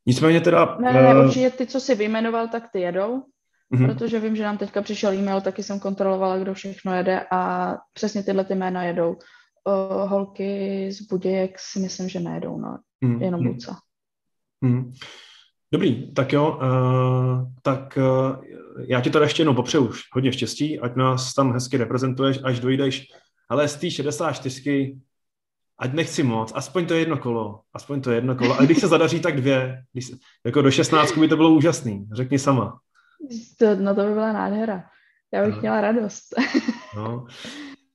Nicméně 0.05 0.41
teda... 0.41 0.77
Ne, 0.79 0.93
ne, 0.93 1.15
uh, 1.15 1.25
určitě 1.25 1.49
ty, 1.49 1.67
co 1.67 1.79
jsi 1.79 1.95
vyjmenoval, 1.95 2.47
tak 2.47 2.63
ty 2.73 2.79
jedou, 2.79 3.23
uh-huh. 3.73 3.85
protože 3.85 4.19
vím, 4.19 4.35
že 4.35 4.43
nám 4.43 4.57
teďka 4.57 4.81
přišel 4.81 5.13
e-mail, 5.13 5.41
taky 5.41 5.63
jsem 5.63 5.79
kontrolovala, 5.79 6.37
kdo 6.37 6.53
všechno 6.53 6.95
jede 6.95 7.25
a 7.31 7.73
přesně 7.93 8.23
tyhle 8.23 8.43
ty 8.45 8.55
jména 8.55 8.83
jedou. 8.83 9.15
Uh, 9.67 10.09
holky 10.09 10.91
z 10.91 11.01
Budějek 11.01 11.59
si 11.59 11.79
myslím, 11.79 12.09
že 12.09 12.19
nejedou, 12.19 12.57
no, 12.57 12.77
uh-huh. 13.03 13.21
jenom 13.21 13.45
Luca. 13.45 13.77
Uh-huh. 14.65 14.91
Dobrý, 15.73 16.13
tak 16.13 16.33
jo, 16.33 16.59
uh, 16.61 17.51
tak 17.61 17.97
uh, 17.97 18.43
já 18.87 19.01
ti 19.01 19.09
tady 19.09 19.25
ještě 19.25 19.41
jednou 19.41 19.53
popřeju 19.53 19.91
hodně 20.13 20.31
štěstí, 20.31 20.79
ať 20.79 20.95
nás 20.95 21.33
tam 21.33 21.53
hezky 21.53 21.77
reprezentuješ, 21.77 22.39
až 22.43 22.59
dojdeš 22.59 23.07
ale 23.49 23.67
z 23.67 23.75
té 23.75 23.91
64 23.91 24.99
ať 25.79 25.93
nechci 25.93 26.23
moc, 26.23 26.51
aspoň 26.55 26.85
to 26.85 26.93
jedno 26.93 27.17
kolo, 27.17 27.61
aspoň 27.73 28.01
to 28.01 28.11
jedno 28.11 28.35
kolo. 28.35 28.59
A 28.59 28.65
když 28.65 28.79
se 28.79 28.87
zadaří, 28.95 29.19
tak 29.19 29.35
dvě. 29.35 29.83
Když 29.91 30.05
se, 30.05 30.13
jako 30.45 30.61
do 30.61 30.71
16 30.71 31.17
by 31.17 31.27
to 31.27 31.35
bylo 31.35 31.55
úžasný, 31.55 32.09
řekni 32.13 32.39
sama. 32.39 32.79
To, 33.57 33.75
no 33.75 33.95
to 33.95 34.05
by 34.05 34.13
byla 34.13 34.33
nádhera. 34.33 34.83
Já 35.33 35.45
bych 35.45 35.55
no. 35.55 35.61
měla 35.61 35.81
radost. 35.81 36.35
No. 36.95 37.25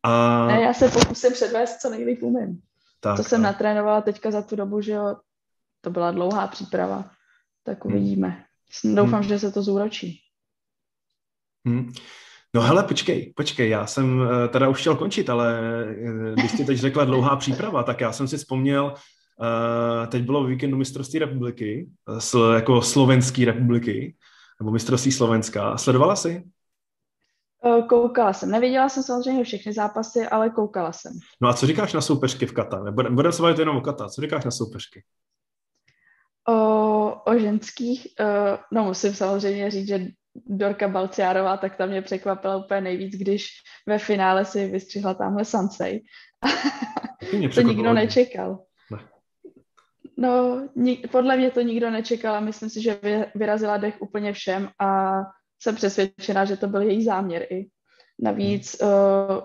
A... 0.03 0.47
Ne, 0.47 0.61
já 0.61 0.75
se 0.75 0.89
pokusím 0.89 1.33
předvést, 1.33 1.77
co 1.77 1.91
nejlíp 1.91 2.23
umím. 2.23 2.61
Tak, 3.01 3.17
to 3.17 3.23
jsem 3.23 3.41
a... 3.41 3.43
natrénovala 3.43 4.01
teďka 4.01 4.31
za 4.31 4.43
tu 4.43 4.57
dobu, 4.57 4.81
že 4.81 4.93
jo, 4.93 5.17
to 5.81 5.91
byla 5.91 6.11
dlouhá 6.11 6.47
příprava, 6.47 7.11
tak 7.63 7.85
hmm. 7.85 7.95
uvidíme. 7.95 8.45
Hmm. 8.85 8.95
Doufám, 8.95 9.21
hmm. 9.21 9.29
že 9.29 9.39
se 9.39 9.53
to 9.53 9.63
zúročí. 9.63 10.24
Hmm. 11.67 11.93
No 12.55 12.61
hele, 12.63 12.83
počkej, 12.83 13.33
počkej, 13.37 13.69
já 13.69 13.87
jsem 13.87 14.23
eh, 14.23 14.49
teda 14.49 14.69
už 14.69 14.81
chtěl 14.81 14.97
končit, 14.97 15.31
ale 15.31 15.61
eh, 15.91 16.33
když 16.35 16.51
jsi 16.51 16.65
teď 16.65 16.79
řekla 16.79 17.05
dlouhá 17.05 17.37
příprava, 17.37 17.83
tak 17.83 18.01
já 18.01 18.13
jsem 18.13 18.29
si 18.29 18.37
vzpomněl, 18.37 18.95
eh, 19.43 20.07
teď 20.07 20.23
bylo 20.23 20.45
víkendu 20.45 20.77
mistrovství 20.77 21.19
republiky, 21.19 21.89
jako 22.55 22.83
slovenský 22.83 23.45
republiky, 23.45 24.17
nebo 24.61 24.71
mistrovství 24.71 25.13
Slovenska. 25.13 25.79
Sledovala 25.79 26.17
jsi? 26.17 26.45
Koukala 27.89 28.33
jsem. 28.33 28.51
Neviděla 28.51 28.89
jsem 28.89 29.03
samozřejmě 29.03 29.45
všechny 29.45 29.73
zápasy, 29.73 30.27
ale 30.27 30.51
koukala 30.51 30.93
jsem. 30.93 31.13
No 31.41 31.49
a 31.49 31.55
co 31.55 31.67
říkáš 31.67 31.93
na 31.93 32.01
soupeřky 32.01 32.47
v 32.47 32.53
kata? 32.53 32.85
Budeme 32.91 33.33
se 33.33 33.43
bavit 33.43 33.59
jenom 33.59 33.77
o 33.77 33.81
kata. 33.81 34.09
Co 34.09 34.21
říkáš 34.21 34.45
na 34.45 34.51
soupeřky? 34.51 35.05
O, 36.49 37.23
o 37.27 37.39
ženských? 37.39 38.07
No 38.73 38.85
musím 38.85 39.15
samozřejmě 39.15 39.71
říct, 39.71 39.89
že 39.89 40.07
Dorka 40.35 40.89
Balciárová, 40.89 41.57
tak 41.57 41.77
tam 41.77 41.89
mě 41.89 42.03
překvapila 42.03 42.57
úplně 42.57 42.81
nejvíc, 42.81 43.15
když 43.15 43.47
ve 43.87 43.99
finále 43.99 44.45
si 44.45 44.67
vystřihla 44.69 45.15
tamhle 45.15 45.45
Sansej. 45.45 46.03
to 47.55 47.61
nikdo 47.61 47.93
nečekal. 47.93 48.65
Ne. 48.91 48.99
No, 50.17 50.63
ni- 50.77 50.97
podle 51.13 51.37
mě 51.37 51.51
to 51.51 51.61
nikdo 51.61 51.91
nečekal 51.91 52.35
a 52.35 52.41
myslím 52.41 52.71
si, 52.71 52.83
že 52.83 52.99
vyrazila 53.35 53.77
dech 53.77 54.03
úplně 54.03 54.33
všem 54.33 54.69
a 54.81 55.13
jsem 55.63 55.75
přesvědčená, 55.77 56.45
že 56.45 56.57
to 56.57 56.67
byl 56.69 56.83
její 56.83 57.05
záměr 57.05 57.47
i. 57.51 57.67
Navíc 58.19 58.77
uh, 58.83 58.89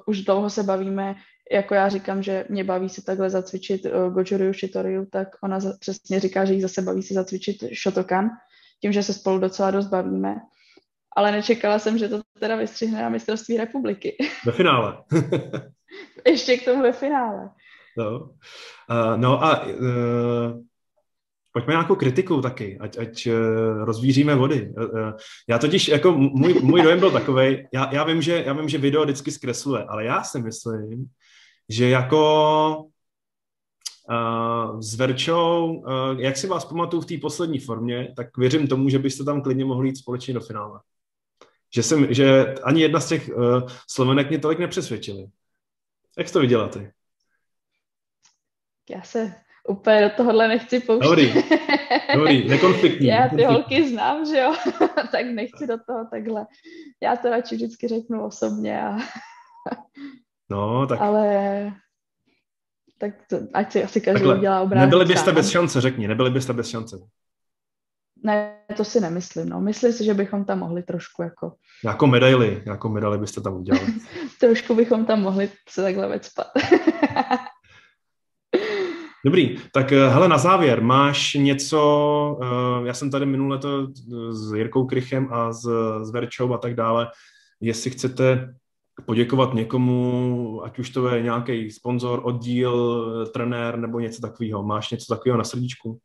už 0.06 0.22
dlouho 0.22 0.50
se 0.50 0.64
bavíme, 0.64 1.16
jako 1.52 1.74
já 1.74 1.90
říkám, 1.90 2.24
že 2.24 2.46
mě 2.50 2.64
baví 2.64 2.90
se 2.90 3.02
takhle 3.02 3.30
zacvičit 3.30 3.86
uh, 3.86 4.14
Gojuriu 4.14 4.54
Shitoriu, 4.54 5.06
tak 5.12 5.28
ona 5.44 5.60
za- 5.60 5.78
přesně 5.80 6.20
říká, 6.20 6.46
že 6.46 6.54
jí 6.54 6.62
zase 6.62 6.82
baví 6.82 7.04
se 7.04 7.14
zacvičit 7.14 7.64
Shotokan, 7.84 8.30
tím, 8.82 8.92
že 8.92 9.04
se 9.04 9.14
spolu 9.14 9.40
docela 9.40 9.72
dost 9.72 9.88
bavíme 9.88 10.36
ale 11.16 11.32
nečekala 11.32 11.80
jsem, 11.80 11.98
že 11.98 12.10
to 12.10 12.22
teda 12.40 12.56
vystřihne 12.56 13.02
na 13.02 13.10
mistrovství 13.10 13.58
republiky. 13.58 14.18
Ve 14.46 14.52
finále. 14.52 15.04
Ještě 16.26 16.58
k 16.58 16.66
tomu 16.66 16.82
ve 16.82 16.94
finále. 16.94 17.50
No, 17.98 18.20
uh, 18.20 19.18
no 19.18 19.44
a 19.44 19.66
uh, 19.66 20.62
pojďme 21.52 21.74
nějakou 21.74 21.96
kritiku 21.96 22.42
taky, 22.42 22.78
ať, 22.80 22.98
ať 22.98 23.28
uh, 23.28 23.34
rozvíříme 23.84 24.36
vody. 24.36 24.74
Uh, 24.78 25.12
já 25.50 25.60
totiž, 25.60 25.88
jako 25.88 26.12
můj, 26.12 26.54
můj 26.54 26.82
dojem 26.82 27.00
byl 27.00 27.12
takový, 27.12 27.68
já, 27.74 27.94
já, 27.94 28.04
vím, 28.04 28.22
že, 28.22 28.44
já 28.46 28.54
vím, 28.54 28.70
že 28.70 28.78
video 28.78 29.04
vždycky 29.04 29.32
zkresluje, 29.32 29.84
ale 29.84 30.06
já 30.06 30.24
si 30.24 30.42
myslím, 30.42 31.06
že 31.70 31.90
jako 31.90 32.86
Uh, 34.12 34.80
s 34.80 34.96
Verčou, 34.96 35.74
uh, 35.74 36.20
jak 36.20 36.38
si 36.38 36.48
vás 36.48 36.66
pamatuju 36.66 37.02
v 37.02 37.06
té 37.06 37.18
poslední 37.18 37.60
formě, 37.60 38.14
tak 38.16 38.38
věřím 38.38 38.68
tomu, 38.68 38.90
že 38.90 39.00
byste 39.00 39.24
tam 39.24 39.42
klidně 39.42 39.66
mohli 39.66 39.88
jít 39.88 39.98
společně 39.98 40.34
do 40.34 40.42
finále 40.42 40.80
že, 41.74 41.84
jsem, 41.84 42.14
že 42.14 42.56
ani 42.64 42.82
jedna 42.82 43.00
z 43.00 43.08
těch 43.08 43.30
uh, 43.30 43.68
Slovenek 43.88 44.30
mě 44.30 44.40
tolik 44.40 44.60
nepřesvědčily. 44.60 45.26
Jak 46.18 46.28
jsi 46.28 46.34
to 46.34 46.40
viděla 46.40 46.68
ty? 46.68 46.92
Já 48.90 49.02
se 49.02 49.36
úplně 49.70 50.02
do 50.02 50.10
tohohle 50.10 50.48
nechci 50.48 50.80
pouštět. 50.80 51.10
Dobrý, 51.10 51.34
dobrý, 52.16 52.48
nekonfliktní. 52.48 53.08
Já 53.08 53.28
ty 53.28 53.44
holky 53.44 53.90
znám, 53.90 54.26
že 54.26 54.40
jo, 54.40 54.56
tak 55.12 55.26
nechci 55.26 55.68
do 55.68 55.78
toho 55.88 56.06
takhle. 56.12 56.46
Já 57.04 57.16
to 57.16 57.30
radši 57.30 57.56
vždycky 57.56 57.88
řeknu 57.88 58.26
osobně. 58.26 58.82
A... 58.82 58.98
no, 60.50 60.88
tak... 60.88 61.02
Ale 61.02 61.72
tak 63.00 63.14
to, 63.30 63.38
ať 63.54 63.72
si 63.72 63.84
asi 63.84 64.02
každý 64.02 64.20
takhle, 64.20 64.38
udělá 64.38 64.62
obrázek 64.62 64.86
Nebyli 64.86 65.06
byste 65.06 65.32
bez 65.32 65.50
šance, 65.50 65.82
řekni, 65.82 66.08
nebyli 66.08 66.30
byste 66.30 66.54
bez 66.54 66.70
šance. 66.70 66.98
Ne, 68.24 68.56
to 68.78 68.84
si 68.86 69.00
nemyslím. 69.00 69.50
No. 69.50 69.62
Myslím 69.62 69.94
si, 69.94 70.06
že 70.06 70.14
bychom 70.14 70.46
tam 70.46 70.60
mohli 70.60 70.84
trošku 70.84 71.22
jako... 71.22 71.54
Jako 71.84 72.08
medaily, 72.08 72.64
jako 72.66 72.90
medaily 72.90 73.18
byste 73.18 73.42
tam 73.42 73.54
udělali. 73.54 73.88
trošku 74.40 74.76
bychom 74.76 75.06
tam 75.06 75.22
mohli 75.22 75.50
se 75.70 75.82
takhle 75.82 76.08
vecpat. 76.08 76.48
Dobrý, 79.26 79.58
tak 79.74 79.92
eh, 79.92 80.10
hele, 80.10 80.28
na 80.28 80.38
závěr, 80.38 80.82
máš 80.82 81.34
něco, 81.34 82.38
uh, 82.42 82.88
já 82.88 82.94
jsem 82.94 83.12
tady 83.12 83.26
minule 83.26 83.58
to 83.58 83.88
s 84.32 84.54
Jirkou 84.54 84.86
Krychem 84.86 85.34
a 85.34 85.54
s, 85.54 85.62
s 86.02 86.12
Verčou 86.12 86.54
a 86.54 86.58
tak 86.58 86.76
dále, 86.76 87.08
jestli 87.62 87.92
chcete 87.92 88.54
poděkovat 89.06 89.54
někomu, 89.54 90.62
ať 90.64 90.80
už 90.80 90.90
to 90.90 91.08
je 91.08 91.22
nějaký 91.22 91.72
sponzor, 91.72 92.22
oddíl, 92.24 93.28
trenér 93.34 93.78
nebo 93.78 94.00
něco 94.00 94.22
takového. 94.22 94.64
Máš 94.64 94.92
něco 94.92 95.16
takového 95.16 95.38
na 95.38 95.44
srdíčku? 95.44 96.00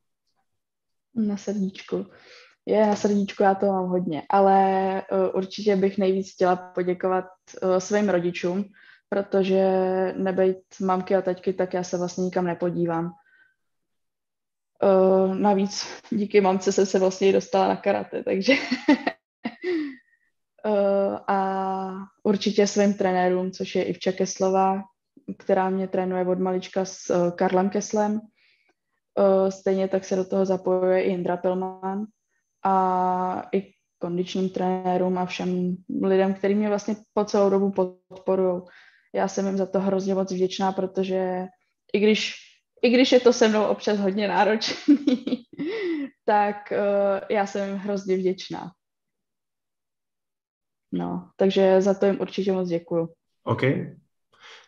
Na 1.14 1.37
srdíčku. 1.37 2.07
Je 2.66 2.87
na 2.87 2.96
srdíčku, 2.96 3.42
já 3.42 3.55
to 3.55 3.66
mám 3.66 3.87
hodně, 3.87 4.22
ale 4.31 5.03
uh, 5.12 5.37
určitě 5.37 5.77
bych 5.77 5.98
nejvíc 5.98 6.33
chtěla 6.33 6.57
poděkovat 6.57 7.24
uh, 7.62 7.77
svým 7.77 8.09
rodičům, 8.09 8.64
protože 9.09 9.64
nebejt 10.16 10.59
mamky 10.81 11.16
a 11.16 11.22
taťky, 11.22 11.53
tak 11.53 11.74
já 11.74 11.83
se 11.83 11.98
vlastně 11.98 12.24
nikam 12.24 12.44
nepodívám. 12.44 13.12
Uh, 14.83 15.35
navíc 15.35 15.87
díky 16.11 16.40
mamce 16.40 16.72
jsem 16.72 16.87
se 16.87 16.98
vlastně 16.98 17.33
dostala 17.33 17.68
na 17.68 17.77
karate, 17.77 18.22
takže 18.24 18.53
uh, 20.66 21.18
a 21.29 21.90
určitě 22.22 22.66
svým 22.66 22.94
trenérům, 22.94 23.50
což 23.50 23.74
je 23.74 23.85
Ivča 23.85 24.12
Keslová, 24.12 24.83
která 25.38 25.70
mě 25.70 25.88
trénuje 25.88 26.27
od 26.27 26.38
malička 26.38 26.85
s 26.85 27.11
uh, 27.11 27.31
Karlem 27.31 27.70
Keslem, 27.70 28.20
stejně 29.48 29.88
tak 29.88 30.05
se 30.05 30.16
do 30.16 30.24
toho 30.24 30.46
zapojuje 30.46 31.03
i 31.03 31.11
Indra 31.11 31.37
Pilman 31.37 32.05
a 32.64 33.48
i 33.53 33.72
kondičním 33.98 34.48
trenérům 34.48 35.18
a 35.18 35.27
všem 35.27 35.77
lidem, 36.03 36.35
kteří 36.35 36.55
mě 36.55 36.68
vlastně 36.68 36.96
po 37.12 37.24
celou 37.24 37.50
dobu 37.50 37.70
podporují. 37.70 38.62
Já 39.14 39.29
jsem 39.29 39.46
jim 39.46 39.57
za 39.57 39.66
to 39.66 39.81
hrozně 39.81 40.14
moc 40.14 40.33
vděčná, 40.33 40.72
protože 40.72 41.46
i 41.92 42.00
když, 42.00 42.35
i 42.83 42.90
když 42.90 43.12
je 43.12 43.20
to 43.20 43.33
se 43.33 43.48
mnou 43.48 43.64
občas 43.64 43.98
hodně 43.98 44.29
náročný, 44.29 44.96
tak 46.24 46.57
uh, 46.72 47.20
já 47.31 47.46
jsem 47.46 47.68
jim 47.68 47.79
hrozně 47.79 48.16
vděčná. 48.16 48.70
No, 50.92 51.31
takže 51.37 51.83
za 51.83 51.94
to 51.94 52.07
jim 52.07 52.20
určitě 52.20 52.53
moc 52.53 52.68
děkuju. 52.68 53.09
OK. 53.44 53.62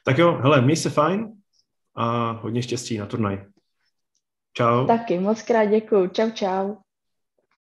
Tak 0.04 0.18
jo, 0.18 0.32
hele, 0.32 0.62
měj 0.62 0.76
se 0.76 0.90
fajn 0.90 1.32
a 1.94 2.30
hodně 2.30 2.62
štěstí 2.62 2.98
na 2.98 3.06
turnaj. 3.06 3.55
Čau. 4.56 4.86
Taky, 4.86 5.18
moc 5.18 5.42
krát 5.42 5.64
děkuji. 5.64 6.08
Čau, 6.08 6.30
čau. 6.30 6.74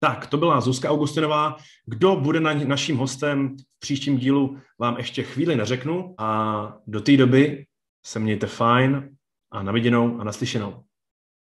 Tak, 0.00 0.26
to 0.26 0.36
byla 0.36 0.60
Zuzka 0.60 0.90
Augustinová. 0.90 1.56
Kdo 1.86 2.16
bude 2.16 2.40
na, 2.40 2.54
naším 2.54 2.96
hostem 2.96 3.56
v 3.56 3.80
příštím 3.80 4.18
dílu, 4.18 4.58
vám 4.78 4.96
ještě 4.96 5.22
chvíli 5.22 5.56
neřeknu 5.56 6.14
a 6.18 6.72
do 6.86 7.00
té 7.00 7.16
doby 7.16 7.66
se 8.06 8.18
mějte 8.18 8.46
fajn 8.46 9.16
a 9.52 9.62
na 9.62 9.72
viděnou 9.72 10.20
a 10.20 10.24
naslyšenou. 10.24 10.82